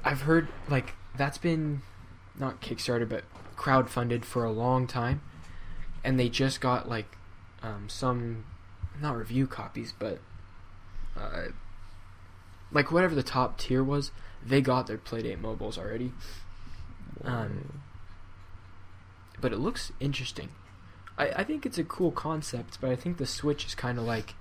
[0.05, 1.83] I've heard like that's been
[2.35, 3.25] not Kickstarter but
[3.57, 5.21] crowdfunded for a long time,
[6.03, 7.17] and they just got like
[7.63, 8.45] um, some
[9.01, 10.19] not review copies, but
[11.17, 11.49] uh,
[12.73, 14.11] like whatever the top tier was,
[14.45, 16.13] they got their Playdate mobiles already.
[17.25, 17.81] Um,
[19.41, 20.51] But it looks interesting.
[21.19, 24.05] I, I think it's a cool concept, but I think the Switch is kind of
[24.05, 24.35] like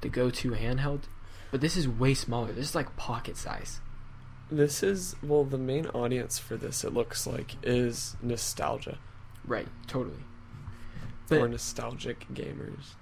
[0.00, 1.02] the go-to handheld.
[1.50, 2.52] But this is way smaller.
[2.52, 3.80] This is like pocket size.
[4.50, 6.84] this is well, the main audience for this.
[6.84, 8.98] It looks like is nostalgia
[9.44, 10.24] Right, totally.
[11.30, 12.94] or nostalgic gamers.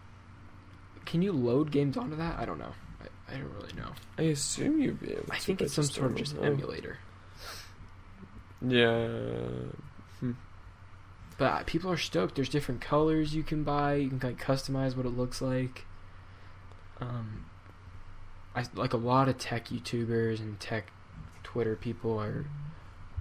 [1.04, 2.38] can you load games onto that?
[2.38, 2.72] I don't know.
[3.00, 3.92] I, I don't really know.
[4.18, 5.24] I assume you'd be able.
[5.30, 6.42] I think it's some sort of just know.
[6.42, 6.98] emulator.
[8.66, 9.08] Yeah.
[10.20, 10.32] Hmm.
[11.36, 12.36] But uh, people are stoked.
[12.36, 13.94] There's different colors you can buy.
[13.96, 15.84] You can like customize what it looks like.
[17.08, 17.46] Um,
[18.54, 20.90] I like a lot of tech YouTubers and tech
[21.42, 22.46] Twitter people are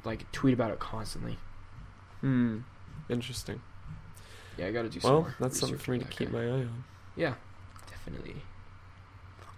[0.04, 1.38] like tweet about it constantly.
[2.22, 2.60] Hmm.
[3.10, 3.62] Interesting.
[4.58, 6.52] Yeah, I got to do some Well, that's something for me to keep my eye
[6.52, 6.84] on.
[7.15, 7.34] Yeah,
[7.89, 8.36] definitely.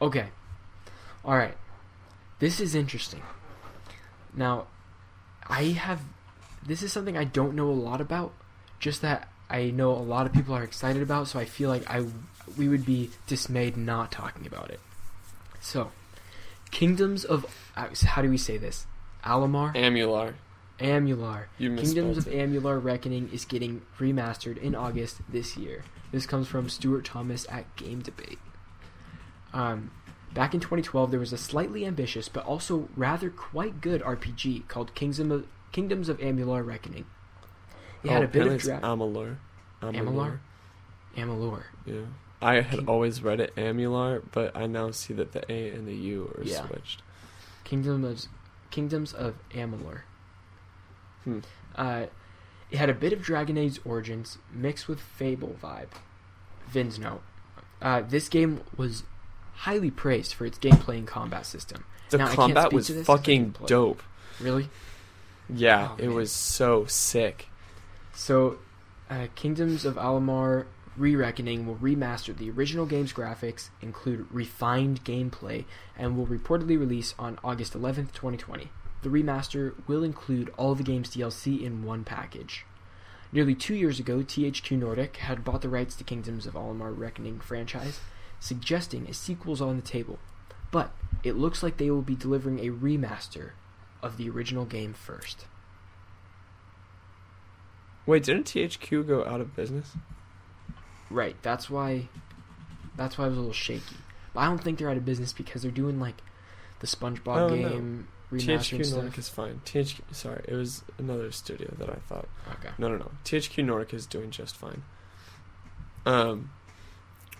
[0.01, 0.27] Okay.
[1.23, 1.55] All right.
[2.39, 3.21] This is interesting.
[4.33, 4.67] Now,
[5.47, 6.01] I have.
[6.65, 8.33] This is something I don't know a lot about.
[8.79, 11.89] Just that I know a lot of people are excited about, so I feel like
[11.89, 12.05] I
[12.57, 14.79] we would be dismayed not talking about it.
[15.61, 15.91] So,
[16.71, 18.85] Kingdoms of uh, how do we say this?
[19.23, 19.73] Alamar.
[19.75, 20.33] Amular.
[20.79, 21.45] Amular.
[21.57, 22.25] You Kingdoms of.
[22.25, 25.83] Amular Reckoning is getting remastered in August this year.
[26.11, 28.39] This comes from Stuart Thomas at Game Debate.
[29.53, 29.91] Um,
[30.33, 34.93] back in 2012, there was a slightly ambitious but also rather quite good RPG called
[34.95, 37.05] Kingdom of, Kingdoms of Amular Reckoning.
[38.03, 39.37] It had Oh, a bit of dra- Amalur.
[39.81, 40.39] Amalur?
[41.15, 41.63] Amalur.
[41.85, 42.01] Yeah.
[42.45, 45.95] I had always read it Amular, but I now see that the A and the
[45.95, 46.65] U are Yeah.
[46.67, 47.01] switched.
[47.63, 48.27] Kingdoms
[48.71, 50.01] Kingdoms of Amalur.
[51.23, 51.39] Hmm.
[51.75, 52.05] Uh,
[52.71, 55.89] it had a bit of Dragon Age Origins mixed with Fable vibe.
[56.67, 57.21] Vin's note.
[57.81, 59.03] Uh, this game was
[59.53, 61.85] highly praised for its gameplay and combat system.
[62.09, 64.03] The Now, combat was to this 'cause I fucking dope.
[64.39, 64.69] Really?
[65.49, 66.15] Yeah, Oh, it man.
[66.15, 67.47] was so sick.
[68.13, 68.59] So,
[69.09, 70.65] uh, Kingdoms of Amalur
[70.97, 75.65] Re-Reckoning will remaster the original game's graphics, include refined gameplay,
[75.97, 78.69] and will reportedly release on August 11th, 2020.
[79.01, 82.65] The remaster will include all the game's DLC in one package.
[83.33, 87.41] Nearly two years ago, THQ Nordic had bought the rights to Kingdoms of Amalur Reckoning
[87.41, 87.99] franchise,
[88.39, 90.17] suggesting a sequel's on the table.
[90.71, 90.91] But
[91.23, 93.51] it looks like they will be delivering a remaster
[94.01, 95.45] of the original game first.
[98.05, 99.97] Wait, didn't THQ go out of business?
[101.15, 101.35] Right.
[101.41, 102.07] That's why.
[102.97, 103.95] That's why I was a little shaky.
[104.33, 106.15] But I don't think they're out of business because they're doing like
[106.81, 109.17] the SpongeBob Oh, game remastering THQ Nordic stuff.
[109.19, 109.61] is fine.
[109.65, 112.27] THQ, sorry, it was another studio that I thought.
[112.59, 112.69] Okay.
[112.77, 113.11] No, no, no.
[113.23, 114.83] THQ Nordic is doing just fine.
[116.05, 116.51] Um,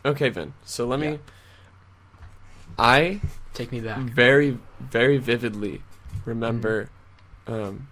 [0.05, 0.53] okay, Vin.
[0.63, 1.11] So let Yeah.
[1.11, 1.19] me.
[2.77, 3.21] I
[3.53, 3.99] Take me back.
[3.99, 5.81] very, very vividly
[6.25, 6.89] remember,
[7.47, 7.53] Mm-hmm.
[7.53, 7.87] um,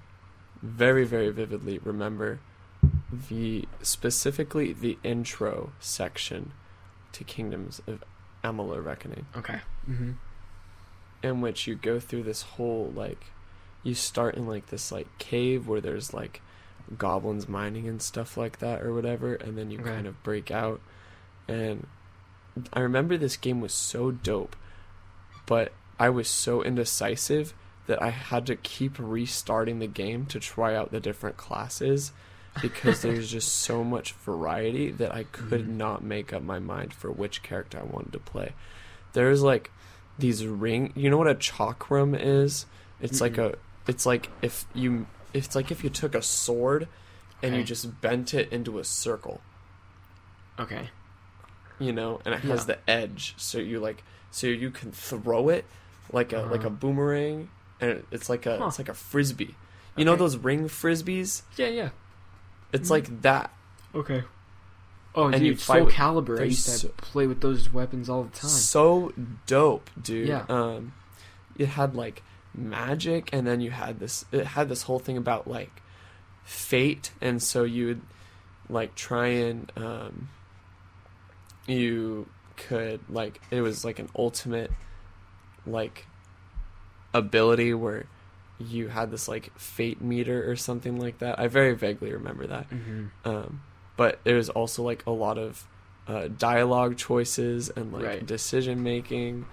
[0.61, 2.39] very, very vividly remember
[3.29, 6.51] the specifically the intro section
[7.13, 8.03] to Kingdoms of
[8.43, 9.59] Amalur Reckoning, Okay.
[9.89, 10.11] Mm-hmm.
[11.21, 13.25] in which you go through this whole like,
[13.83, 16.41] you start in like this like cave where there's like
[16.97, 19.89] goblins mining and stuff like that or whatever, and then you Okay.
[19.89, 20.81] kind of break out.
[21.47, 21.87] And
[22.73, 24.55] I remember this game was so dope,
[25.45, 27.53] but I was so indecisive
[27.87, 32.11] that I had to keep restarting the game to try out the different classes
[32.61, 35.75] because there's just so much variety that I could Mhm.
[35.77, 38.53] not make up my mind for which character I wanted to play.
[39.13, 39.71] There's like
[40.19, 42.65] these ring, you know what a chakram is?
[43.01, 43.53] It's like Mm-mm.
[43.53, 46.87] a it's like if you it's like if you took a sword
[47.41, 49.41] and you just bent it into a circle,
[50.59, 50.89] Okay.
[51.79, 52.75] you know, and it has Yeah.
[52.75, 55.65] the edge so you like so you can throw it
[56.11, 56.69] like a like a Uh-huh.
[56.69, 57.49] boomerang
[57.81, 58.67] and it's like a Huh.
[58.67, 59.55] it's like a frisbee.
[59.95, 61.41] You know those ring frisbees?
[61.57, 61.67] Yeah.
[61.67, 61.89] Yeah.
[62.73, 62.91] It's Mhm.
[62.91, 63.53] like that.
[63.95, 64.23] Okay.
[65.15, 66.39] Oh, And dude, you Soul with- Calibur.
[66.41, 68.49] I used to so- play with those weapons all the time.
[68.49, 69.13] So
[69.45, 70.27] dope, dude.
[70.27, 70.45] Yeah.
[70.49, 70.93] Um
[71.55, 72.23] it had like
[72.55, 75.81] magic and then you had this it had this whole thing about like
[76.43, 78.01] fate and so you would
[78.69, 80.29] like try and um
[81.67, 84.71] you could like it was like an ultimate
[85.65, 86.05] like
[87.13, 88.05] ability where
[88.67, 91.39] you had this like fate meter or something like that.
[91.39, 92.69] I very vaguely remember that.
[92.69, 93.05] mm-hmm.
[93.27, 93.61] Um,
[93.95, 95.67] but there was also like a lot of
[96.07, 98.25] uh, dialogue choices and like Right.
[98.25, 99.45] decision making.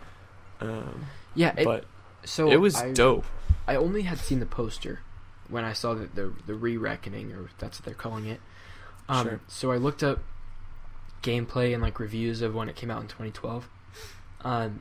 [0.60, 1.54] Um, Yeah.
[1.56, 1.84] It, but
[2.24, 3.24] so it was I, dope.
[3.66, 5.00] I only had seen the poster
[5.48, 8.40] when I saw the the, the re-reckoning, or that's what they're calling it.
[9.08, 9.40] Um, Sure.
[9.48, 10.20] So I looked up
[11.22, 13.68] gameplay and like reviews of when it came out in 2012,
[14.42, 14.80] um,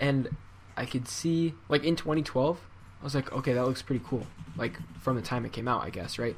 [0.00, 0.28] and
[0.76, 2.58] I could see like in 2012,
[3.00, 4.26] I was like, okay, that looks pretty cool.
[4.56, 6.36] Like from the time it came out, I guess, right?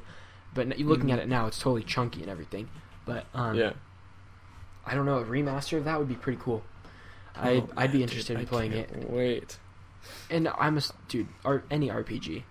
[0.53, 1.13] But looking Mhm.
[1.13, 2.69] at it now, it's totally chunky and everything.
[3.05, 3.73] But um, yeah.
[4.85, 6.63] I don't know, a remaster of that would be pretty cool.
[7.35, 9.09] I'd, Oh, I'd be interested dude, in I playing it.
[9.09, 9.59] Wait.
[10.29, 11.27] And I'm a dude.
[11.43, 12.43] Or any RPG,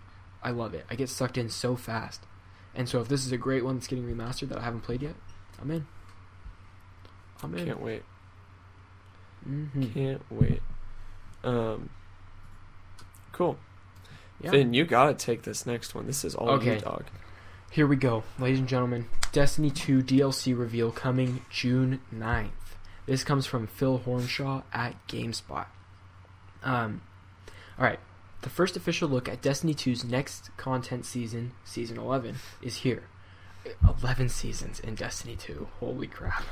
[0.43, 0.87] I love it.
[0.91, 2.23] I get sucked in so fast.
[2.75, 5.03] And so if this is a great one that's getting remastered that I haven't played
[5.03, 5.15] yet,
[5.61, 5.87] I'm in.
[7.43, 7.67] I'm in.
[7.67, 8.03] Can't wait.
[9.45, 10.63] hmm Can't wait.
[11.43, 11.89] Um.
[13.33, 13.59] Cool.
[14.41, 14.51] Yeah.
[14.51, 16.07] Finn, you gotta take this next one.
[16.07, 16.75] This is all Okay.
[16.75, 17.05] you, dog.
[17.71, 19.07] Here we go, ladies and gentlemen.
[19.33, 22.51] Destiny 2 DLC reveal coming June 9th.
[23.07, 25.67] This comes from Phil Hornshaw at GameSpot.
[26.63, 27.03] Um,
[27.79, 28.01] all right.
[28.43, 33.05] The first official look at Destiny 2's next content season, season 11, is here.
[34.03, 35.69] 11 seasons in Destiny 2.
[35.81, 36.45] Holy crap.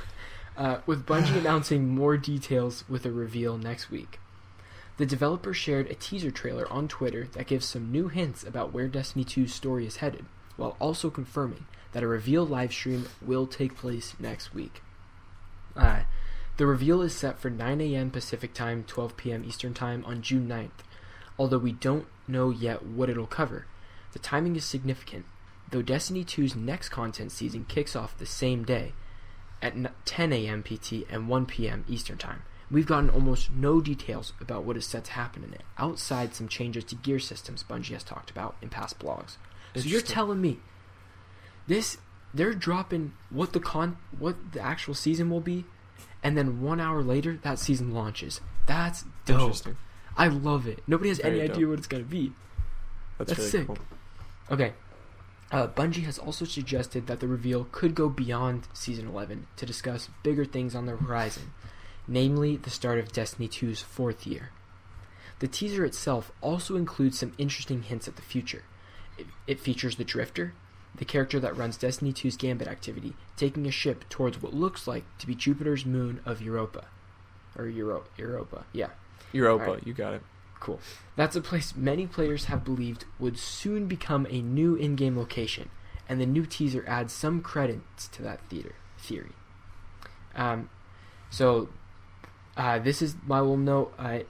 [0.57, 4.19] Uh, with Bungie announcing more details with a reveal next week.
[4.97, 8.87] The developer shared a teaser trailer on Twitter that gives some new hints about where
[8.87, 10.25] Destiny 2's story is headed,
[10.57, 14.83] while also confirming that a reveal livestream will take place next week.
[15.77, 16.03] Uh,
[16.57, 18.11] the reveal is set for 9 a.m.
[18.13, 19.45] Pacific Time, 12 p.m.
[19.45, 20.85] Eastern Time on June 9th,
[21.37, 23.67] although we don't know yet what it'll cover.
[24.13, 25.25] The timing is significant,
[25.73, 28.93] though Destiny 2's next content season kicks off the same day
[29.61, 30.63] at 10 a.m.
[30.63, 31.85] PT and 1 p.m.
[31.89, 32.43] Eastern Time.
[32.71, 36.49] We've gotten almost no details about what is set to happen in it, outside some
[36.49, 39.37] changes to gear systems Bungie has talked about in past blogs.
[39.77, 40.61] So you're telling me
[41.67, 41.99] this
[42.33, 45.65] they're dropping what the con what the actual season will be,
[46.23, 48.41] and then one hour later that season launches.
[48.67, 49.41] That's dope.
[49.41, 49.77] Interesting.
[50.17, 50.83] I love it.
[50.87, 52.33] Nobody has any Very idea what it's gonna be.
[53.19, 53.67] That's, That's really sick.
[53.67, 53.79] cool.
[54.51, 54.73] Okay.
[55.53, 60.09] Uh, Bungie has also suggested that the reveal could go beyond Season 11 to discuss
[60.23, 61.53] bigger things on the horizon,
[62.07, 64.51] namely the start of Destiny 2's fourth year.
[65.39, 68.65] The teaser itself also includes some interesting hints at the future.
[69.19, 70.55] It, it features the Drifter,
[70.95, 75.05] the character that runs Destiny 2's Gambit activity, taking a ship towards what looks like
[75.19, 76.87] to be Jupiter's moon of Europa.
[77.57, 78.91] Or Euro- Europa, yeah.
[79.33, 79.87] Europa, Alright.
[79.87, 80.23] you got it.
[80.61, 80.81] Cool.
[81.17, 85.69] That's a place many players have believed would soon become a new in-game location,
[86.09, 89.33] and the new teaser adds some credence to that theater theory.
[90.35, 90.71] Um,
[91.29, 91.69] so
[92.57, 93.93] uh, this is my little note.
[93.99, 94.25] I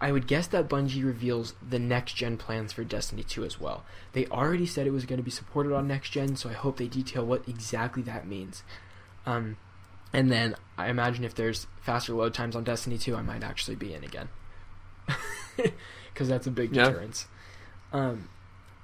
[0.00, 3.84] I would guess that Bungie reveals the next gen plans for Destiny 2 as well.
[4.12, 6.76] They already said it was going to be supported on next gen, so I hope
[6.76, 8.62] they detail what exactly that means.
[9.24, 9.56] Um,
[10.12, 13.76] and then I imagine if there's faster load times on Destiny 2, I might actually
[13.76, 14.28] be in again.
[16.12, 16.84] Because that's a big Yeah.
[16.86, 17.26] deterrence.
[17.92, 18.28] Um,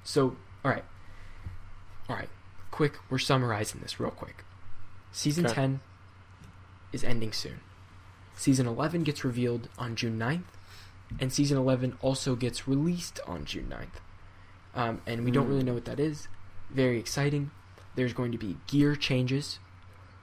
[0.03, 0.85] so, alright.
[2.09, 2.29] Alright.
[2.71, 4.45] Quick, we're summarizing this real quick.
[5.13, 5.55] Season Okay.
[5.55, 5.81] 10
[6.93, 7.61] is ending soon.
[8.41, 10.45] Season 11 gets revealed on June 9th,
[11.21, 14.01] and Season 11 also gets released on June 9th.
[14.75, 15.51] Um, and we don't Hmm.
[15.51, 16.27] really know what that is.
[16.71, 17.51] Very exciting.
[17.97, 19.59] There's going to be gear changes,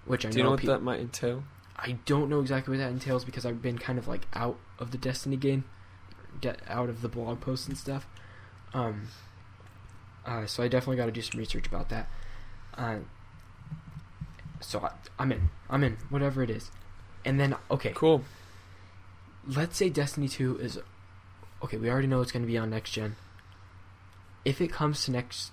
[0.06, 1.44] which I Do you know what peop- that might entail?
[1.76, 4.90] I don't know exactly what that entails because I've been kind of like out of
[4.90, 5.66] the Destiny game,
[6.42, 8.08] de- out of the blog posts and stuff.
[8.74, 9.10] Um,
[10.26, 12.10] uh, so I definitely got to do some research about that.
[12.74, 13.00] Uh,
[14.60, 15.50] so I, I'm in.
[15.70, 15.98] I'm in.
[16.10, 16.72] Whatever it is.
[17.28, 18.24] And then okay, Cool.
[19.46, 20.80] let's say Destiny 2 is
[21.62, 23.18] okay, we already know it's going to be on next gen.
[24.46, 25.52] If it comes to next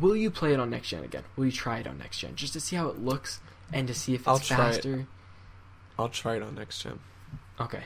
[0.00, 1.22] will you play it on next gen again?
[1.36, 3.40] Will you try it on next gen just to see how it looks
[3.72, 4.74] and to see if it's I'll try it.
[4.74, 5.06] faster?
[5.98, 6.98] I'll try it on next gen.
[7.60, 7.84] Okay.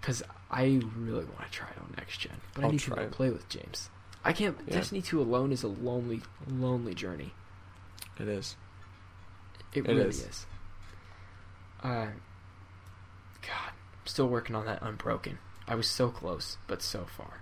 [0.00, 0.22] Cuz
[0.52, 2.96] I really want to try it on next gen, but I I'll need to try
[2.96, 3.10] go it.
[3.10, 3.90] play with James.
[4.24, 4.74] I can't Yeah.
[4.74, 7.32] Destiny 2 alone is a lonely lonely journey.
[8.20, 8.54] It is.
[9.72, 10.20] It, It really is.
[10.22, 10.46] is.
[11.84, 12.06] Uh
[13.42, 15.38] God, I'm still working on that unbroken.
[15.68, 17.40] I was so close, but so far.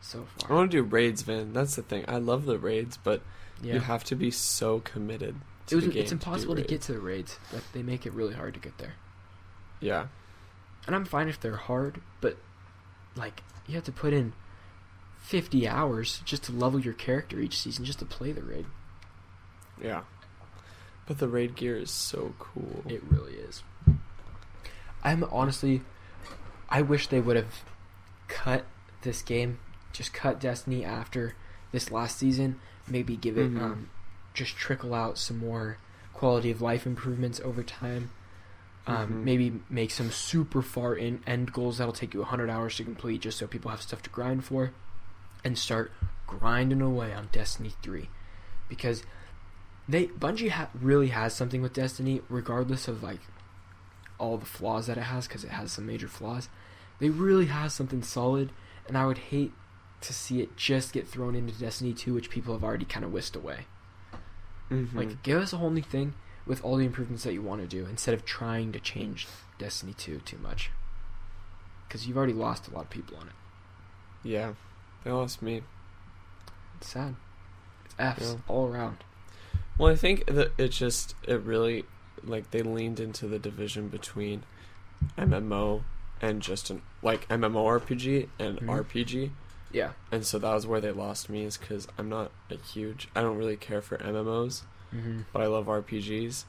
[0.00, 0.50] So far.
[0.52, 1.52] I want to do raids, Vin.
[1.52, 2.04] That's the thing.
[2.06, 3.22] I love the raids, but
[3.60, 3.74] Yeah.
[3.74, 5.36] you have to be so committed
[5.70, 6.70] it was, it's impossible to, raids.
[6.70, 7.38] get to the raids.
[7.52, 8.94] Like they make it really hard to get there.
[9.80, 10.08] Yeah.
[10.86, 12.36] And I'm fine if they're hard, but
[13.16, 14.34] like you have to put in
[15.22, 18.66] 50 hours just to level your character each season just to play the raid.
[19.82, 20.02] Yeah.
[21.06, 22.82] But the raid gear is so cool.
[22.88, 23.62] It really is.
[25.02, 25.82] I'm honestly,
[26.68, 27.62] I wish they would have
[28.28, 28.64] cut
[29.02, 29.58] this game,
[29.92, 31.34] just cut Destiny after
[31.72, 32.58] this last season.
[32.88, 33.60] Maybe give it, Mhm.
[33.62, 33.90] um,
[34.32, 35.76] just trickle out some more
[36.14, 38.10] quality of life improvements over time.
[38.86, 39.24] Um, Mhm.
[39.24, 43.20] Maybe make some super far in end goals that'll take you 100 hours to complete,
[43.22, 44.72] just so people have stuff to grind for,
[45.44, 45.92] and start
[46.26, 48.08] grinding away on Destiny 3,
[48.68, 49.02] because
[49.88, 53.20] they Bungie ha- really has something with Destiny, regardless of like
[54.18, 56.48] all the flaws that it has, because it has some major flaws.
[57.00, 58.50] They really have something solid,
[58.86, 59.52] and I would hate
[60.02, 63.12] to see it just get thrown into Destiny 2, which people have already kind of
[63.12, 63.66] whisked away.
[64.70, 64.94] Mhm.
[64.94, 66.14] Like, give us a whole new thing
[66.46, 69.26] with all the improvements that you want to do, instead of trying to change
[69.58, 70.70] Destiny 2 too much.
[71.88, 73.34] Because you've already lost a lot of people on it.
[74.22, 74.52] yeah.
[75.04, 75.62] They lost me.
[76.76, 77.14] It's sad.
[77.84, 78.38] It's F's Yeah.
[78.48, 79.04] all around.
[79.78, 81.84] Well, I think that it just it really
[82.22, 84.44] like they leaned into the division between
[85.18, 85.82] MMO
[86.20, 88.68] and just an like MMORPG and Mhm.
[88.84, 89.30] RPG,
[89.72, 89.90] Yeah.
[90.12, 93.20] and so that was where they lost me is because I'm not a huge I
[93.20, 94.62] don't really care for MMOs,
[94.94, 95.22] Mm-hmm.
[95.32, 96.44] but I love RPGs,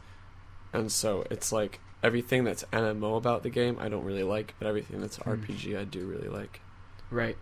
[0.72, 4.68] and so it's like everything that's MMO about the game I don't really like, but
[4.68, 5.30] everything that's Hmm.
[5.32, 6.62] RPG I do really like.
[7.10, 7.38] Right.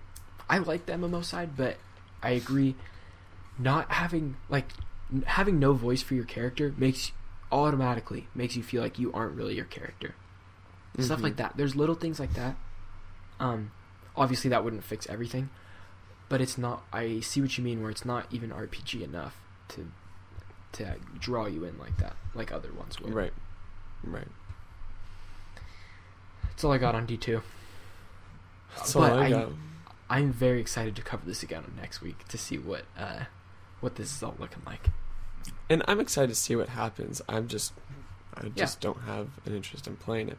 [0.50, 1.78] I like the MMO side, but
[2.24, 2.76] I agree.
[3.60, 4.86] Not having like n-
[5.26, 7.12] having no voice for your character makes
[7.52, 10.16] automatically makes you feel like you aren't really your character.
[11.00, 11.24] Stuff Mhm.
[11.24, 11.58] like that.
[11.58, 12.56] There's little things like that.
[13.40, 13.72] Um,
[14.16, 15.50] obviously that wouldn't fix everything,
[16.30, 16.84] but it's not.
[16.94, 17.82] I see what you mean.
[17.82, 19.36] Where it's not even RPG enough
[19.70, 19.92] to
[20.74, 23.14] to draw you in like that, like other ones would.
[23.14, 23.34] Right,
[24.04, 24.28] right.
[26.44, 27.42] That's all I got on D two.
[28.76, 29.50] That's all But I I- got.
[30.10, 33.26] I'm very excited to cover this again next week to see what uh,
[33.84, 34.88] what this is all looking like.
[35.70, 37.22] And I'm excited to see what happens.
[37.30, 37.74] I'm just,
[38.36, 40.38] I just don't have an interest in playing it.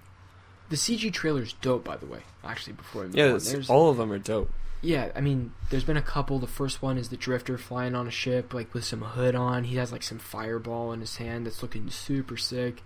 [0.70, 2.20] The CG trailer's dope, by the way.
[2.42, 3.26] Actually, before we move Yeah,
[3.58, 4.50] on, all of them are dope.
[4.80, 5.10] yeah.
[5.14, 6.38] I mean, there's been a couple.
[6.38, 9.64] The first one is the Drifter flying on a ship, like with some hood on.
[9.64, 12.82] He has like some fireball in his hand that's looking super sick.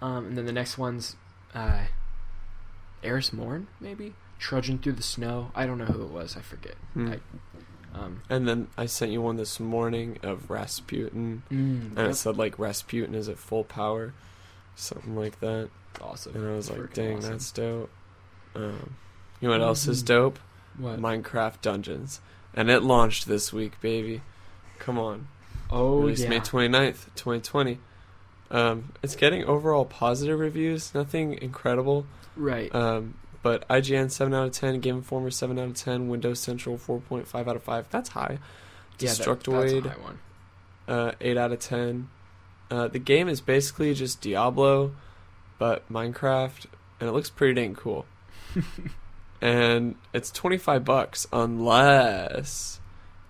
[0.00, 1.16] Um, and then the next one's
[1.54, 1.84] uh,
[3.02, 5.50] Eris Morn, maybe trudging through the snow.
[5.54, 6.36] I don't know who it was.
[6.36, 6.74] I forget.
[6.94, 7.12] Hmm.
[7.12, 7.20] I-
[7.94, 12.36] Um, And then I sent you one this morning of Rasputin, mm, and it said
[12.38, 14.14] like Rasputin is at full power,
[14.76, 15.68] something like that.
[16.00, 16.34] awesome.
[16.34, 17.30] And I was like, dang, awesome.
[17.32, 17.90] that's dope.
[18.54, 18.94] Um,
[19.40, 20.06] you know what else is Mhm.
[20.06, 20.38] dope?
[20.78, 20.98] what?
[20.98, 22.20] Minecraft Dungeons.
[22.54, 24.22] And it launched this week, baby.
[24.78, 25.28] Come on.
[25.70, 26.28] oh Released yeah.
[26.30, 27.78] May 29th, 2020.
[28.50, 32.06] Um, it's getting overall positive reviews, nothing incredible.
[32.36, 32.74] right.
[32.74, 36.78] Um, but IGN 7 out of 10, Game Informer 7 out of 10, Windows Central
[36.78, 37.90] 4.5 out of 5.
[37.90, 38.38] That's high.
[38.98, 40.18] yeah, that, that's a Destructoid high one.
[40.88, 42.08] uh, 8 out of 10.
[42.70, 44.94] Uh, the game is basically just Diablo,
[45.58, 46.66] but Minecraft,
[47.00, 48.06] and it looks pretty dang cool.
[49.40, 52.80] and it's 25 bucks unless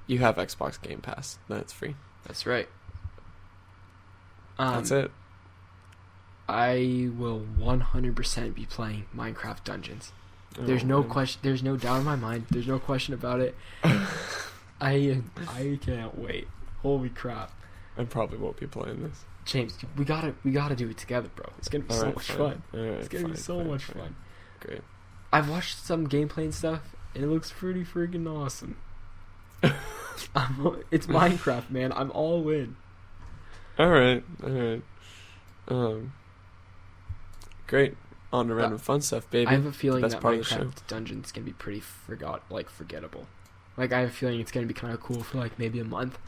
[0.06, 1.38] you have Xbox Game Pass.
[1.48, 1.96] Then it's free.
[2.24, 2.68] That's right.
[4.58, 5.10] Um, That's it.
[6.49, 10.12] I will 100% be playing Minecraft Dungeons.
[10.59, 11.11] There's Oh, no man.
[11.11, 11.40] question.
[11.43, 12.47] There's no doubt in my mind.
[12.51, 13.55] There's no question about it.
[14.80, 16.49] I I can't wait.
[16.82, 17.53] Holy crap,
[17.97, 19.24] I probably won't be playing this.
[19.45, 21.47] James, we gotta we gotta do it together, bro.
[21.59, 22.36] It's gonna be so Alright, much fine.
[22.38, 22.62] fun.
[22.74, 24.03] Alright, It's gonna be so fine, much fine.
[24.03, 24.16] fun.
[24.61, 24.80] Great.
[25.32, 26.80] I've watched some gameplay and stuff,
[27.14, 28.76] and it looks pretty freaking awesome.
[30.34, 31.93] I'm, it's Minecraft, man.
[31.93, 32.76] I'm all in.
[33.78, 34.82] All right, all right.
[35.68, 36.12] Um,
[37.72, 37.96] great.
[38.32, 39.46] On to random fun stuff, baby.
[39.48, 40.56] I have a feeling that part of the show.
[40.58, 43.26] Minecraft Dungeons gonna be pretty forgot, like forgettable.
[43.76, 45.84] Like I have a feeling it's gonna be kind of cool for like maybe a
[45.84, 46.18] month,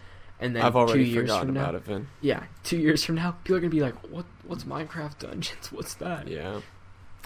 [0.40, 2.08] and then I've already two years forgotten from now, about it, Vin.
[2.20, 4.26] yeah, two years from now, people are gonna be like, "What?
[4.46, 5.70] What's Minecraft Dungeons?
[5.72, 6.60] What's that?" Yeah.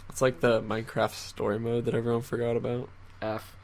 [0.08, 2.88] It's like the Minecraft story mode that everyone forgot about.
[3.20, 3.56] F.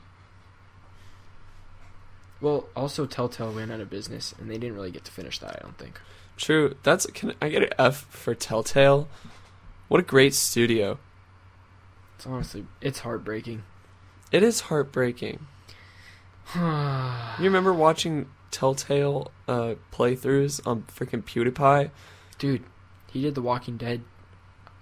[2.40, 5.57] Well, also Telltale ran out of business, and they didn't really get to finish that.
[5.57, 6.00] I don't think.
[6.36, 6.76] True.
[6.82, 9.09] That's can I get an F for Telltale?
[9.95, 10.99] What a great studio.
[12.16, 13.62] It's honestly, it's heartbreaking.
[14.32, 15.47] It is heartbreaking.
[16.57, 21.92] You remember watching Telltale uh, playthroughs on freaking PewDiePie?
[22.38, 22.64] Dude,
[23.12, 24.03] he did The Walking Dead.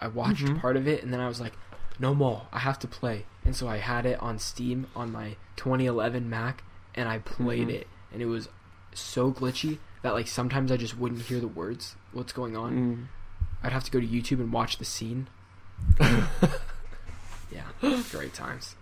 [0.00, 0.58] I watched Mhm.
[0.62, 1.52] part of it and then I was like,
[1.98, 2.46] no more.
[2.50, 3.26] I have to play.
[3.44, 7.74] And so I had it on Steam on my 2011 Mac and I played Mhm.
[7.74, 7.86] it.
[8.14, 8.48] And it was
[8.94, 12.72] so glitchy that like sometimes I just wouldn't hear the words, what's going on.
[12.72, 13.06] Mm.
[13.62, 15.28] I'd have to go to YouTube and watch the scene.
[17.50, 17.64] Yeah,
[18.10, 18.76] great times.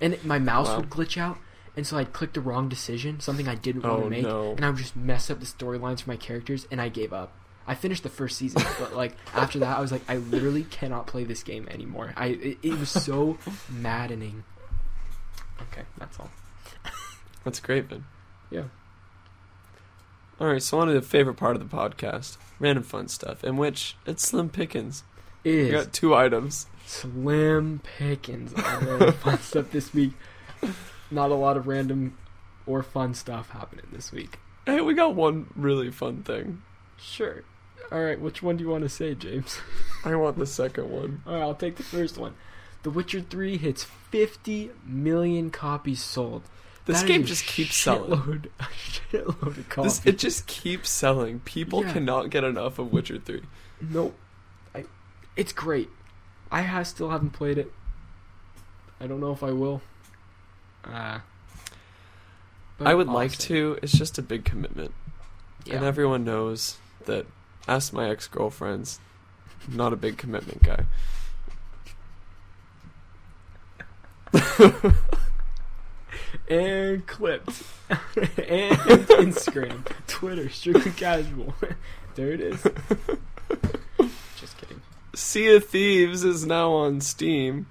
[0.00, 0.78] And my mouse Wow.
[0.78, 1.36] would glitch out,
[1.76, 4.52] and so I'd click the wrong decision, something I didn't want Oh, to make, no.
[4.52, 7.32] and I would just mess up the storylines for my characters, and I gave up.
[7.66, 11.06] I finished the first season, but like after that, I was like, I literally cannot
[11.06, 12.14] play this game anymore.
[12.16, 13.36] I it, it was so
[13.68, 14.44] maddening.
[15.70, 16.30] Okay, that's all.
[17.44, 18.04] That's great, Vin.
[18.50, 18.64] Yeah.
[20.40, 23.58] All right, so on to the favorite part of the podcast, random fun stuff, in
[23.58, 25.04] which it's Slim Pickens.
[25.44, 26.66] It We got two items.
[26.86, 30.12] slim Pickens on random fun stuff this week.
[31.10, 32.16] Not a lot of random
[32.66, 34.38] or fun stuff happening this week.
[34.64, 36.62] Hey, we got one really fun thing.
[36.96, 37.44] Sure.
[37.92, 39.58] All right, which one do you want to say, James?
[40.06, 41.22] I want the second one.
[41.26, 42.34] All right, I'll take the first one.
[42.82, 46.44] The Witcher 3 hits 50 million copies sold.
[46.86, 48.46] This That game just keeps selling.
[49.12, 50.00] shitload, of copies.
[50.00, 51.40] This, it just keeps selling.
[51.40, 51.92] People Yeah.
[51.92, 53.42] cannot get enough of Witcher 3.
[53.80, 54.16] Nope.
[54.74, 54.84] I,
[55.36, 55.88] it's great.
[56.50, 57.72] I ha- still haven't played it.
[59.00, 59.82] I don't know if I will.
[60.84, 61.20] Uh,
[62.80, 63.78] I would like to.
[63.82, 64.92] It's just a big commitment.
[65.66, 65.76] Yeah.
[65.76, 67.26] And everyone knows that,
[67.68, 68.98] ask my ex girlfriends,
[69.68, 70.86] not a big commitment guy.
[76.48, 77.62] and clipped.
[77.90, 81.54] and Instagram, Twitter, strictly casual.
[82.14, 82.62] there it is.
[84.38, 84.80] Just kidding.
[85.14, 87.66] Sea of Thieves is now on Steam.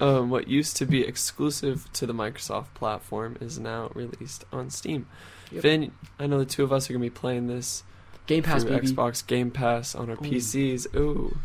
[0.00, 5.06] Um, what used to be exclusive to the Microsoft platform is now released on Steam.
[5.52, 5.62] Yep.
[5.62, 7.84] Vin, I know the two of us are gonna be playing this
[8.26, 8.84] Game Pass, baby.
[8.86, 10.30] Xbox Game Pass on our Boom.
[10.30, 10.92] PCs.
[10.96, 11.36] Ooh,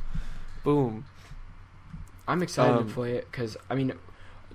[0.64, 1.05] boom!
[2.28, 3.93] I'm excited Um, to play it because I mean,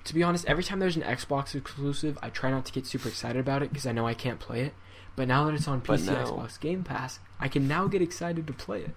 [0.04, 3.08] to be honest, every time there's an Xbox exclusive, I try not to get super
[3.08, 4.74] excited about it because I know I can't play it.
[5.14, 8.00] But now that it's on But PC, now- Xbox Game Pass, I can now get
[8.02, 8.94] excited to play it.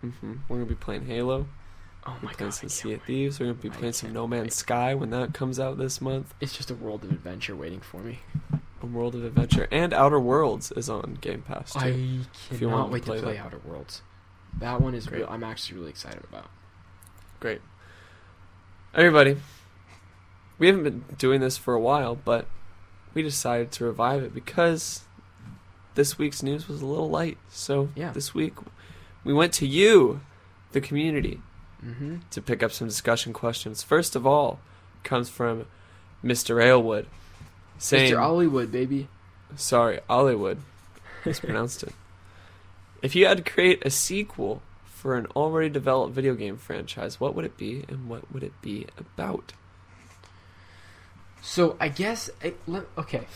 [0.00, 1.46] hmm We're gonna be playing Halo.
[2.06, 2.54] Oh We're my playing god!
[2.54, 3.40] some I Sea can't of Thieves.
[3.40, 6.00] We're gonna be I playing some can't No Man's Sky when that comes out this
[6.02, 6.34] month.
[6.40, 8.18] It's just a world of adventure waiting for me.
[8.82, 11.78] A World of Adventure and Outer Worlds is on Game Pass too.
[11.78, 11.86] I
[12.50, 13.38] If you want cannot to wait to play play.
[13.38, 14.02] Outer Worlds.
[14.58, 15.20] That one is Great.
[15.20, 15.28] real.
[15.30, 16.50] I'm actually really excited about.
[17.40, 17.62] Great.
[18.94, 19.36] Everybody,
[20.58, 22.46] we haven't been doing this for a while, but
[23.12, 25.02] we decided to revive it because
[25.94, 27.38] this week's news was a little light.
[27.50, 28.12] So Yeah.
[28.12, 28.54] this week
[29.24, 30.20] we went to you,
[30.72, 31.40] the community,
[31.84, 32.16] Mm-hmm.
[32.30, 33.82] to pick up some discussion questions.
[33.82, 34.58] First of all,
[35.02, 35.66] comes from
[36.24, 36.62] Mr.
[36.64, 37.06] Aylwood,
[37.76, 38.18] saying, Mr.
[38.18, 39.08] Hollywood, baby.
[39.54, 40.58] "Sorry, Hollywood,
[41.26, 41.92] mispronounced it.
[43.02, 47.34] If you had to create a sequel for an already developed video game franchise, what
[47.34, 49.52] would it be, and what would it be about?"
[51.46, 53.26] So I guess it, let, okay.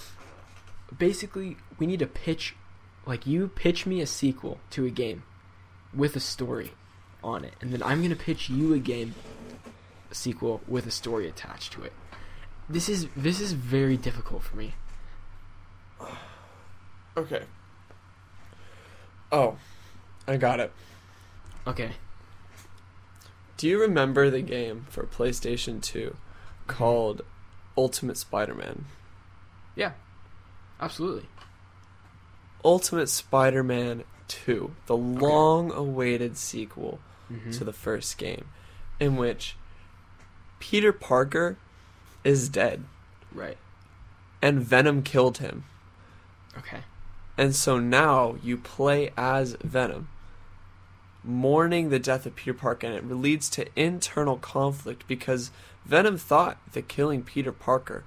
[0.97, 2.57] Basically, we need to pitch,
[3.05, 5.25] like you pitch me a sequel to a game,
[5.93, 6.73] with a story,
[7.23, 9.15] on it, and then I'm gonna pitch you a game,
[10.11, 11.93] a sequel with a story attached to it.
[12.67, 14.75] This is this is very difficult for me.
[17.17, 17.43] Okay.
[19.33, 19.57] Oh,
[20.29, 20.73] I got it.
[21.67, 21.91] Okay.
[23.57, 26.17] Do you remember the game for PlayStation 2
[26.69, 27.23] called
[27.79, 28.85] Ultimate Spider-Man?
[29.77, 29.93] Yeah.
[30.81, 31.27] Absolutely.
[32.65, 36.99] Ultimate Spider-Man 2, the long-awaited sequel
[37.31, 37.51] Mm-hmm.
[37.51, 38.47] to the first game,
[38.99, 39.55] in which
[40.61, 41.59] Peter Parker
[42.25, 42.85] is dead
[43.35, 43.59] right.
[44.41, 45.65] and Venom killed him.
[46.57, 46.79] Okay.
[47.37, 50.09] And so now you play as Venom,
[51.25, 55.51] mourning the death of Peter Parker, and it leads to internal conflict because
[55.85, 58.05] Venom thought that killing Peter Parker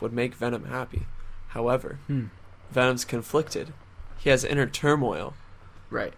[0.00, 1.06] would make Venom happy.
[1.48, 2.26] However, Hmm.
[2.70, 3.72] Venom's conflicted.
[4.18, 5.34] He has inner turmoil.
[5.90, 6.14] Right.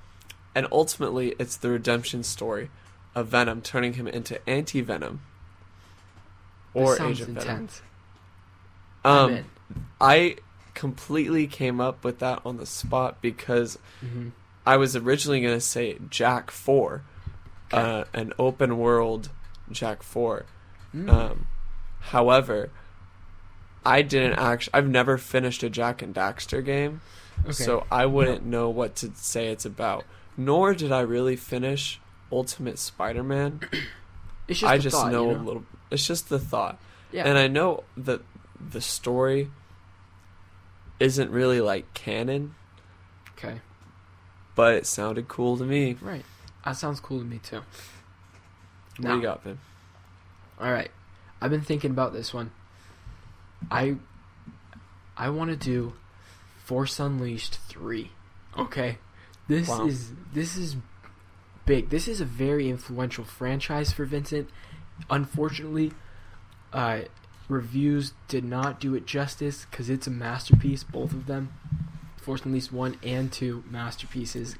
[0.54, 2.70] And ultimately, it's the redemption story
[3.14, 5.20] of Venom turning him into anti Venom
[6.74, 7.38] or Agent Venom.
[7.38, 7.82] intense.
[9.04, 9.44] I'm Um.
[10.00, 10.36] I
[10.74, 14.28] completely came up with that on the spot because Mm-hmm.
[14.64, 17.02] I was originally going to say Jak 4,
[17.72, 19.30] uh, an open world
[19.70, 20.44] Jak 4.
[20.94, 21.10] Mm.
[21.10, 21.46] Um,
[22.00, 22.70] however,
[23.84, 27.00] I didn't actually, I've never finished a Jak and Daxter game,
[27.44, 27.52] okay.
[27.52, 30.04] so I wouldn't know what to say it's about.
[30.36, 32.00] Nor did I really finish
[32.30, 33.60] Ultimate Spider Man.
[34.48, 36.78] it's just I just thought, know, you a little, it's just the thought.
[37.10, 37.24] Yeah.
[37.24, 38.22] And I know that
[38.60, 39.50] the story
[41.00, 42.54] isn't really like canon,
[43.36, 43.60] okay.
[44.54, 45.96] But it sounded cool to me.
[46.00, 46.24] Right.
[46.64, 47.56] That sounds cool to me too.
[47.56, 47.64] What
[49.00, 49.58] do Now- you got, Vin?
[50.60, 50.90] All right.
[51.40, 52.50] I've been thinking about this one.
[53.70, 53.96] I
[55.16, 55.94] I want to do
[56.64, 58.10] Force Unleashed 3.
[58.58, 58.98] Okay.
[59.48, 59.86] This Wow.
[59.86, 60.76] is this is
[61.66, 61.90] big.
[61.90, 64.48] This is a very influential franchise for Vincent.
[65.10, 65.92] Unfortunately,
[66.72, 67.02] uh
[67.48, 71.52] reviews did not do it justice cuz it's a masterpiece both of them.
[72.22, 74.56] Force Unleashed 1 and 2 masterpieces.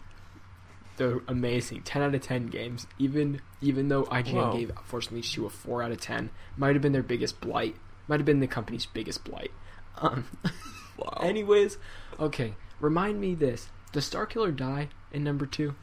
[0.96, 1.82] They're amazing.
[1.82, 2.86] 10 out of 10 games.
[2.98, 4.52] Even even though IGN Wow.
[4.52, 7.76] gave Force Unleashed 2 a 4 out of 10, might have been their biggest blight.
[8.08, 9.50] Might have been the company's biggest blight.
[9.98, 10.24] Um,
[10.98, 11.20] Wow.
[11.22, 11.78] anyways,
[12.20, 12.54] okay.
[12.78, 13.68] Remind me this.
[13.92, 15.74] Does Starkiller die in number 2?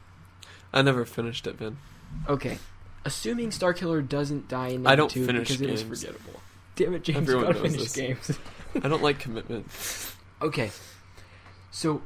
[0.72, 1.78] I never finished it, Vin.
[2.28, 2.60] Okay.
[3.06, 6.02] Assuming Starkiller doesn't die in number I don't 2 finish because it was games.
[6.04, 6.40] forgettable.
[6.76, 7.96] Damn it, James, Everyone gotta knows finish this.
[7.96, 8.40] games.
[8.84, 9.68] I don't like commitment.
[10.42, 10.72] Okay.
[11.72, 12.02] So,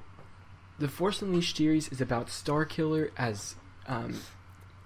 [0.79, 3.55] the Force Unleashed series is about Starkiller as
[3.87, 4.21] um,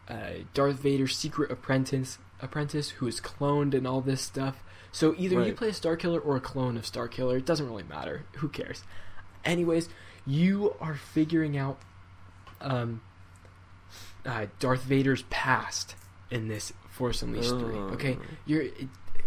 [0.08, 4.64] uh, Darth Vader's secret apprentice, apprentice who is cloned and all this stuff.
[4.92, 7.38] So either you play a Starkiller or a clone of Starkiller.
[7.38, 8.24] It doesn't really matter.
[8.38, 8.84] Who cares?
[9.46, 9.90] Anyways,
[10.26, 11.80] you are figuring out
[12.62, 13.02] um,
[14.26, 15.96] uh, Darth Vader's past
[16.32, 17.76] in this Force Unleashed three.
[17.76, 17.90] Oh.
[17.94, 18.66] Okay, you're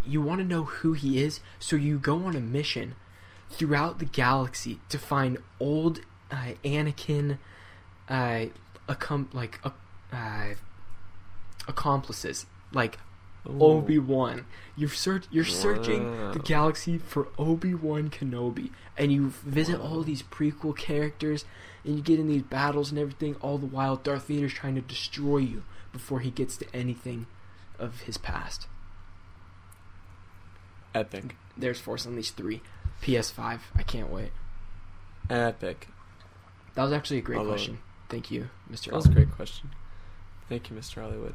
[0.05, 2.97] you want to know who he is, so you go on a mission
[3.51, 7.39] throughout the galaxy to find old uh, Anakin,
[8.09, 8.47] uh,
[8.89, 9.71] accom- like uh,
[10.13, 10.55] uh,
[11.69, 12.99] accomplices, like
[13.47, 14.47] Obi Wan.
[14.77, 19.87] You're search you're searching the galaxy for Obi Wan Kenobi, and you visit Wow.
[19.87, 21.45] all these prequel characters,
[21.85, 23.37] and you get in these battles and everything.
[23.41, 27.27] All the while, Darth Vader's trying to destroy you before he gets to anything
[27.79, 28.67] of his past.
[30.95, 31.37] Epic.
[31.57, 32.63] There's Force Unleashed three,
[33.03, 33.61] PS5.
[33.75, 34.31] I can't wait.
[35.29, 35.89] Epic.
[36.75, 37.47] That was actually a great it.
[37.47, 37.79] question.
[38.09, 38.87] Thank you, Mr.
[38.87, 39.71] That was a great question.
[40.49, 41.01] Thank you, Mr.
[41.01, 41.35] Hollywood.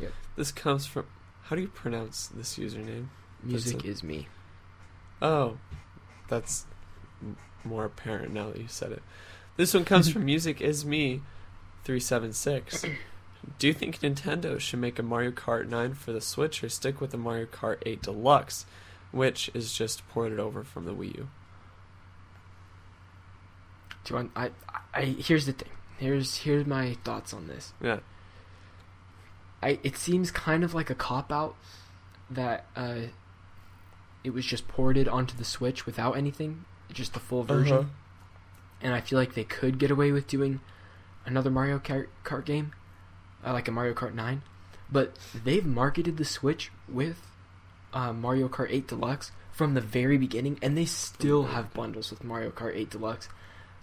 [0.00, 0.12] Yep.
[0.36, 1.06] This comes from.
[1.44, 3.06] How do you pronounce this username?
[3.42, 3.88] Music it.
[3.88, 4.26] is me.
[5.22, 5.58] Oh,
[6.28, 6.66] that's
[7.64, 9.02] more apparent now that you said it.
[9.56, 11.22] This one comes from Music Is Me,
[11.84, 12.84] three seven six.
[13.58, 17.00] Do you think Nintendo should make a Mario Kart 9 for the Switch or stick
[17.00, 18.66] with the Mario Kart 8 Deluxe,
[19.16, 21.28] which is just ported over from the Wii U?
[24.04, 24.30] Do you want?
[24.36, 24.50] I,
[24.94, 25.70] I here's the thing.
[25.98, 27.72] Here's here's my thoughts on this.
[27.82, 28.00] Yeah.
[29.62, 31.56] I it seems kind of like a cop out
[32.30, 33.08] that uh,
[34.22, 37.76] it was just ported onto the Switch without anything, just the full version.
[37.76, 37.88] Uh-huh.
[38.82, 40.60] And I feel like they could get away with doing
[41.24, 42.72] another Mario Kart, Kart game,
[43.44, 44.42] uh, like a Mario Kart 9.
[44.92, 47.18] But they've marketed the Switch with
[47.96, 52.22] uh, Mario Kart 8 Deluxe from the very beginning, and they still have bundles with
[52.22, 53.28] Mario Kart 8 Deluxe.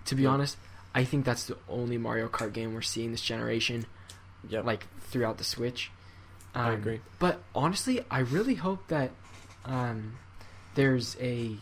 [0.06, 0.30] To be Yeah.
[0.30, 0.58] honest,
[0.94, 3.86] I think that's the only Mario Kart game we're seeing this generation
[4.48, 4.62] Yeah.
[4.62, 5.90] like throughout the Switch.
[6.54, 7.02] I Um, agree.
[7.18, 9.12] But honestly, I really hope that
[9.66, 10.18] um,
[10.76, 11.58] there's a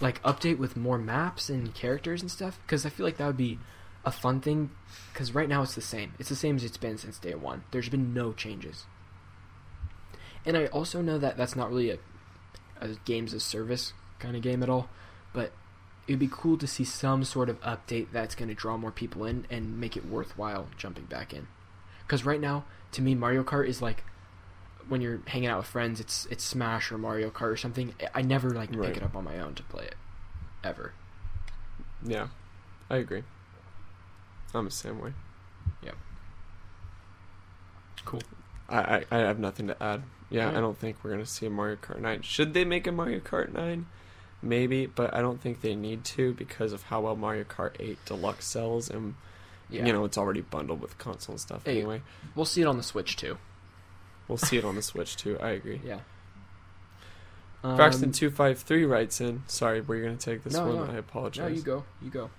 [0.00, 3.36] like update with more maps and characters and stuff because I feel like that would
[3.38, 3.58] be
[4.04, 4.70] a fun thing.
[5.12, 6.12] Because right now it's the same.
[6.18, 7.62] It's the same as it's been since day one.
[7.70, 8.84] There's been no changes.
[10.46, 11.98] And I also know that that's not really a,
[12.80, 14.88] a games as service kind of game at all,
[15.32, 15.52] but
[16.06, 19.24] it'd be cool to see some sort of update that's going to draw more people
[19.24, 21.46] in and make it worthwhile jumping back in.
[22.06, 24.04] Because right now, to me, Mario Kart is like
[24.88, 27.94] when you're hanging out with friends, it's it's Smash or Mario Kart or something.
[28.14, 28.88] I- never like Right.
[28.88, 29.96] pick it up on my own to play it,
[30.64, 30.94] ever.
[32.02, 32.28] Yeah.
[32.88, 33.22] I agree.
[34.54, 35.12] I'm the same way.
[35.82, 35.96] Yep.
[38.06, 38.22] Cool.
[38.68, 40.02] I, I, I have nothing to add.
[40.30, 40.50] Yeah.
[40.50, 42.22] I don't think we're gonna see a Mario Kart 9.
[42.22, 43.86] Should they make a Mario Kart 9?
[44.42, 47.98] Maybe, but I don't think they need to because of how well Mario Kart 8
[48.04, 49.14] Deluxe sells, and
[49.70, 51.78] Yeah, you know it's already bundled with console and stuff Hey.
[51.78, 52.02] anyway.
[52.34, 53.38] we'll see it on the Switch too.
[54.28, 55.38] We'll see it on the Switch too.
[55.40, 55.80] I agree.
[55.84, 56.00] Yeah.
[57.62, 59.42] Braxton Um, two five three writes in.
[59.48, 60.76] Sorry, we're gonna take this No, one.
[60.86, 60.92] no.
[60.92, 61.50] I apologize.
[61.50, 61.84] No, you go.
[62.02, 62.30] You go.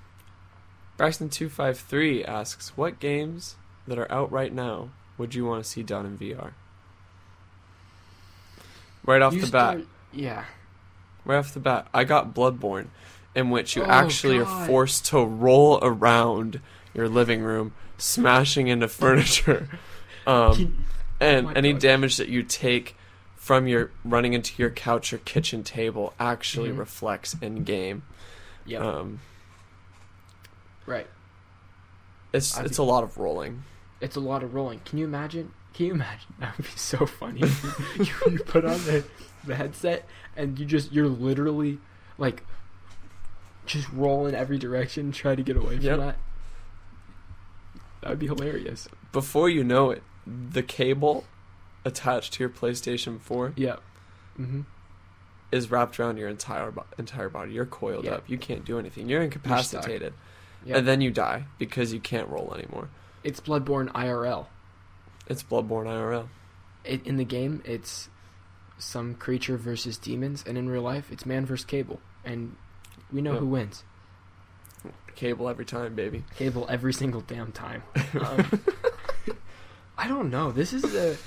[0.97, 3.55] Braxton two five three asks, "What games
[3.87, 6.53] that are out right now would you want to see done in VR?"
[9.05, 9.79] Right off You the bat,
[10.11, 10.45] Yeah.
[11.25, 12.87] right off the bat, I got Bloodborne,
[13.35, 16.59] in which you Oh, actually are forced to roll around
[16.93, 19.69] your living room, smashing into furniture,
[20.27, 20.85] um, Can-
[21.19, 21.81] and my any God.
[21.81, 22.95] damage that you take
[23.35, 26.77] from your running into your couch or kitchen table actually Mhm.
[26.79, 28.03] reflects in game.
[28.65, 28.79] yeah.
[28.79, 29.19] Um,
[30.85, 31.07] right.
[32.31, 33.63] it's I it's think- a lot of rolling.
[34.01, 34.79] It's a lot of rolling.
[34.85, 35.51] Can you imagine?
[35.73, 36.33] Can you imagine?
[36.39, 37.41] That would be so funny.
[37.99, 39.03] you, you put on the,
[39.45, 41.79] the headset and you just you're literally
[42.17, 42.43] like
[43.65, 45.97] just roll in every direction, try to get away from Yep.
[45.99, 46.15] that.
[48.01, 48.87] That would be hilarious.
[49.11, 51.25] Before you know it, the cable
[51.85, 53.75] attached to your PlayStation 4 Yeah.
[54.39, 54.61] Mm-hmm.
[55.51, 57.51] is wrapped around your entire bo- entire body.
[57.51, 58.13] You're coiled Yeah.
[58.15, 58.29] up.
[58.29, 59.09] You can't do anything.
[59.09, 60.13] You're incapacitated.
[60.65, 60.77] Yeah.
[60.77, 62.89] And then you die because you can't roll anymore.
[63.23, 64.47] It's Bloodborne IRL.
[65.27, 66.27] It's Bloodborne IRL.
[66.83, 68.09] It, in the game, it's
[68.77, 72.55] some creature versus demons, and in real life, it's man versus Cable, and
[73.11, 73.39] we know Yeah.
[73.39, 73.83] who wins.
[75.15, 76.23] Cable every time, baby.
[76.37, 77.83] Cable every single damn time.
[78.19, 78.61] Um,
[79.97, 80.51] I don't know.
[80.53, 81.17] This is the.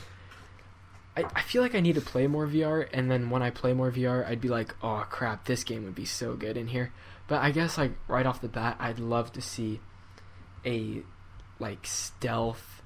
[1.14, 3.74] I, I feel like I need to play more VR, and then when I play
[3.74, 6.90] more VR, I'd be like, oh crap, this game would be so good in here.
[7.28, 9.80] But I guess like right off the bat, I'd love to see
[10.64, 11.02] a
[11.62, 12.82] like stealth,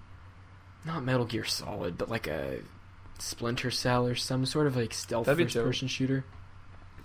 [0.84, 2.60] not Metal Gear Solid, but like a
[3.18, 5.64] Splinter Cell or some sort of like stealth That'd first dope.
[5.64, 6.24] person shooter.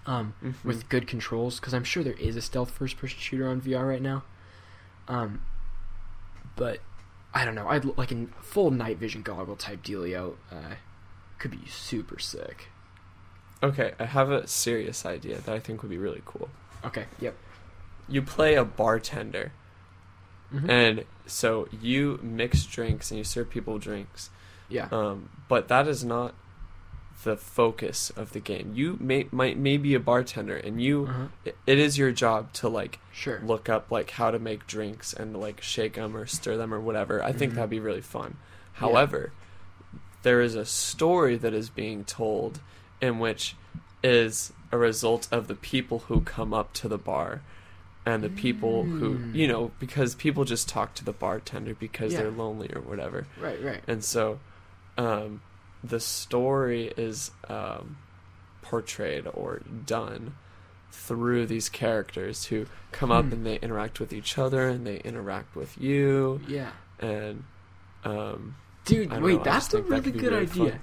[0.06, 0.56] Um, Mhm.
[0.64, 3.88] with good controls because I'm sure there is a stealth first person shooter on VR
[3.88, 4.24] right now.
[5.08, 5.42] Um,
[6.56, 6.80] but
[7.34, 7.68] I don't know.
[7.68, 10.36] I'd like a full night vision goggle type dealio.
[10.52, 10.76] Uh,
[11.40, 12.70] could be super sick.
[13.64, 16.50] Okay, I have a serious idea that I think would be really cool.
[16.84, 17.06] Okay.
[17.20, 17.36] Yep.
[18.10, 19.52] You play a bartender,
[20.54, 20.70] Mhm.
[20.70, 24.30] and so you mix drinks and you serve people drinks.
[24.70, 24.88] yeah.
[24.92, 26.34] Um, but that is not
[27.24, 28.72] the focus of the game.
[28.76, 31.28] You may might may be a bartender, and you uh-huh.
[31.46, 33.40] it, it is your job to like Sure.
[33.46, 36.80] look up like how to make drinks and like shake them or stir them or
[36.80, 37.22] whatever.
[37.24, 37.56] I think Mhm.
[37.56, 38.38] that'd be really fun.
[38.74, 38.80] Yeah.
[38.80, 39.32] However,
[40.24, 42.60] there is a story that is being told
[43.02, 43.56] in which
[44.04, 47.42] is a result of the people who come up to the bar
[48.06, 49.36] and the people who Mm.
[49.36, 52.22] you know because people just talk to the bartender because Yeah.
[52.24, 53.62] they're lonely or whatever Right.
[53.64, 53.84] Right.
[53.88, 54.40] and so
[54.98, 55.42] um,
[55.84, 57.98] the story is um,
[58.62, 60.36] portrayed or done
[60.92, 63.34] through these characters who come up Hmm.
[63.34, 66.72] and they interact with each other and they interact with you Yeah.
[67.00, 67.44] and
[68.04, 70.72] um, Dude, wait, know, that's a really good really idea.
[70.72, 70.80] fun.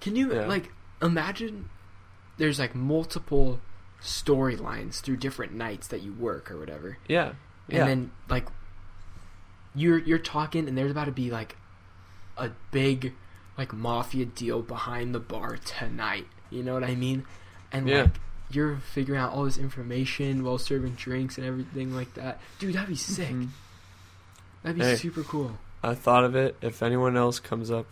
[0.00, 0.46] Can you Yeah.
[0.46, 1.68] like imagine
[2.38, 3.60] there's like multiple
[4.04, 6.98] storylines through different nights that you work or whatever.
[7.08, 7.32] yeah
[7.68, 8.46] and yeah then like
[9.74, 11.56] you're you're talking and there's about to be like
[12.36, 13.12] a big
[13.56, 16.26] like mafia deal behind the bar tonight.
[16.50, 17.24] You know what I mean?
[17.72, 18.02] And Yeah.
[18.02, 18.10] like
[18.50, 22.40] you're figuring out all this information while serving drinks and everything like that.
[22.58, 23.30] Dude, that'd be sick.
[23.30, 23.48] Mhm.
[24.62, 24.96] That'd be Hey.
[24.96, 25.58] super cool.
[25.82, 26.56] I thought of it.
[26.60, 27.86] If anyone else comes up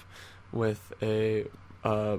[0.53, 1.47] with a
[1.85, 2.19] uh,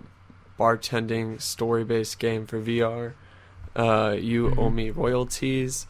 [0.59, 3.13] bartending story-based game for VR,
[3.75, 4.57] uh, you Mhm.
[4.57, 5.87] owe me royalties.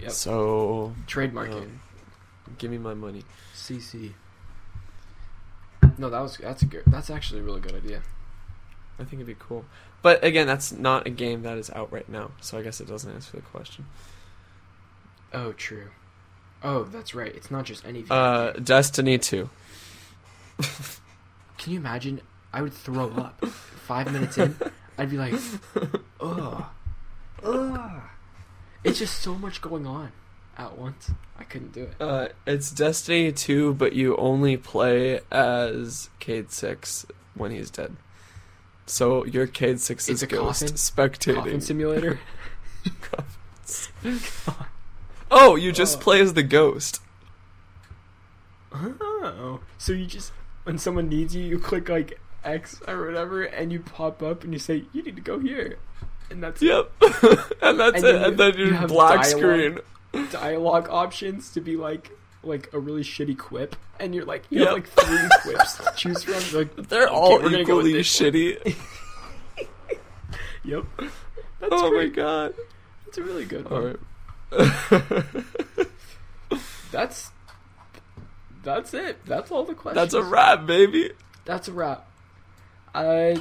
[0.00, 0.10] Yep.
[0.10, 1.54] So Trademark it.
[1.56, 1.80] um,
[2.58, 3.24] give me my money.
[3.54, 4.12] CC.
[5.98, 6.82] No, that was that's a good.
[6.86, 8.02] That's actually a really good idea.
[8.98, 9.64] I think it'd be cool.
[10.02, 12.86] But again, that's not a game that is out right now, so I guess it
[12.88, 13.86] doesn't answer the question.
[15.32, 15.88] Oh, true.
[16.62, 17.34] Oh, that's right.
[17.34, 18.10] It's not just anything.
[18.12, 19.50] Uh, Destiny 2.
[21.58, 22.20] Can you imagine?
[22.52, 23.44] I would throw up.
[23.44, 24.56] Five minutes in,
[24.96, 25.34] I'd be like,
[26.20, 26.64] ugh,
[27.46, 28.02] ugh.
[28.84, 30.12] It's just so much going on
[30.56, 31.10] at once.
[31.38, 31.94] I couldn't do it.
[32.00, 37.96] Uh, it's Destiny 2, but you only play as Cayde 6 when he's dead.
[38.86, 40.76] So you're Cayde 6's It's a ghost coffin?
[40.76, 41.34] spectating.
[41.36, 42.20] Coffin simulator.
[45.30, 46.00] oh, you just Oh.
[46.00, 47.00] play as the ghost.
[48.72, 50.32] Oh, so you just
[50.64, 54.52] when someone needs you, you click like X or whatever, and you pop up and
[54.52, 55.78] you say you need to go here,
[56.30, 56.90] and that's Yep.
[57.62, 58.02] and that's And it.
[58.02, 59.80] then and then you you're have black dialogue.
[60.12, 60.28] screen.
[60.30, 62.10] dialogue options to be like
[62.42, 64.66] like a really shitty quip, and you're like you Yep.
[64.68, 66.34] have like three quips to choose from.
[66.52, 68.76] You're like They're Okay, all we're gonna go with equally this shitty.
[70.64, 70.84] yep,
[71.60, 72.10] that's oh great.
[72.10, 72.54] my god.
[73.04, 73.96] That's a really good one.
[74.52, 75.86] Alright.
[76.92, 77.30] That's
[78.62, 79.24] that's it.
[79.26, 79.94] That's all the questions.
[80.12, 81.10] That's a wrap, baby.
[81.44, 82.08] That's a wrap.
[82.94, 83.36] Uh,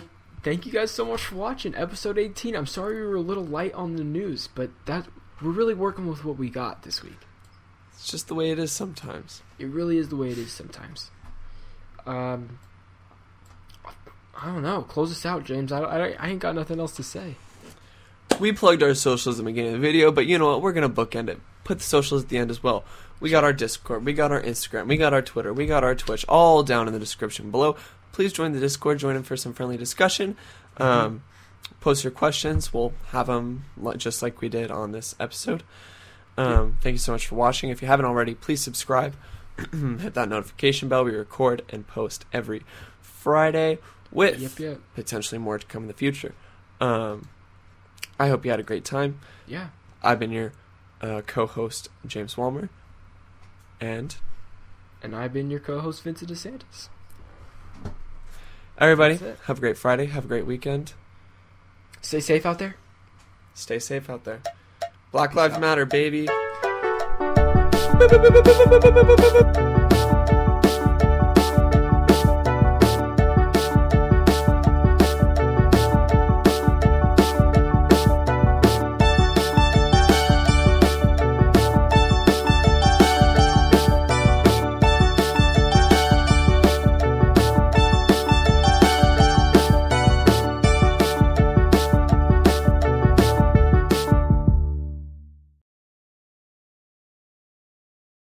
[0.46, 2.56] thank you guys so much for watching episode 18.
[2.56, 5.08] I'm sorry we were a little light on the news, but that
[5.42, 7.18] we're really working with what we got this week.
[7.94, 9.42] It's just the way it is sometimes.
[9.58, 11.10] It really is the way it is sometimes.
[12.06, 12.60] Um,
[14.40, 14.84] I don't know.
[14.84, 15.72] Close us out, James.
[15.72, 17.36] I, I, I ain't got nothing else to say.
[18.40, 20.62] We plugged our socials at the beginning of the video, but you know what?
[20.62, 21.40] We're gonna bookend it.
[21.64, 22.84] Put the socials at the end as well.
[23.20, 25.96] We got our Discord, we got our Instagram, we got our Twitter, we got our
[25.96, 27.78] Twitch, all down in the description below.
[28.16, 30.38] Please join the Discord, join them for some friendly discussion.
[30.78, 31.22] Um,
[31.82, 33.66] post your questions, we'll have them
[33.98, 35.64] just like we did on this episode.
[36.38, 37.72] Um, Thank you so much for watching.
[37.72, 39.16] If you haven't already, please subscribe.
[40.00, 41.04] Hit that notification bell.
[41.04, 42.64] We record and post every
[43.02, 43.80] Friday
[44.14, 44.80] with Yep, yep.
[44.96, 46.34] potentially more to come in the future.
[46.80, 47.28] Um,
[48.18, 49.20] I hope you had a great time.
[49.46, 49.68] Yeah.
[50.02, 50.54] I've been your
[51.02, 52.70] uh, co-host James Walmer,
[53.82, 54.16] and
[55.04, 56.88] And I've been your co-host, Vincent DeSantis.
[58.80, 60.06] Everybody have a great Friday.
[60.08, 60.94] Have a great weekend.
[62.02, 62.76] Stay safe out there.
[63.54, 64.42] Stay safe out there.
[65.12, 65.58] Black Lives.
[65.58, 66.28] Matter, baby.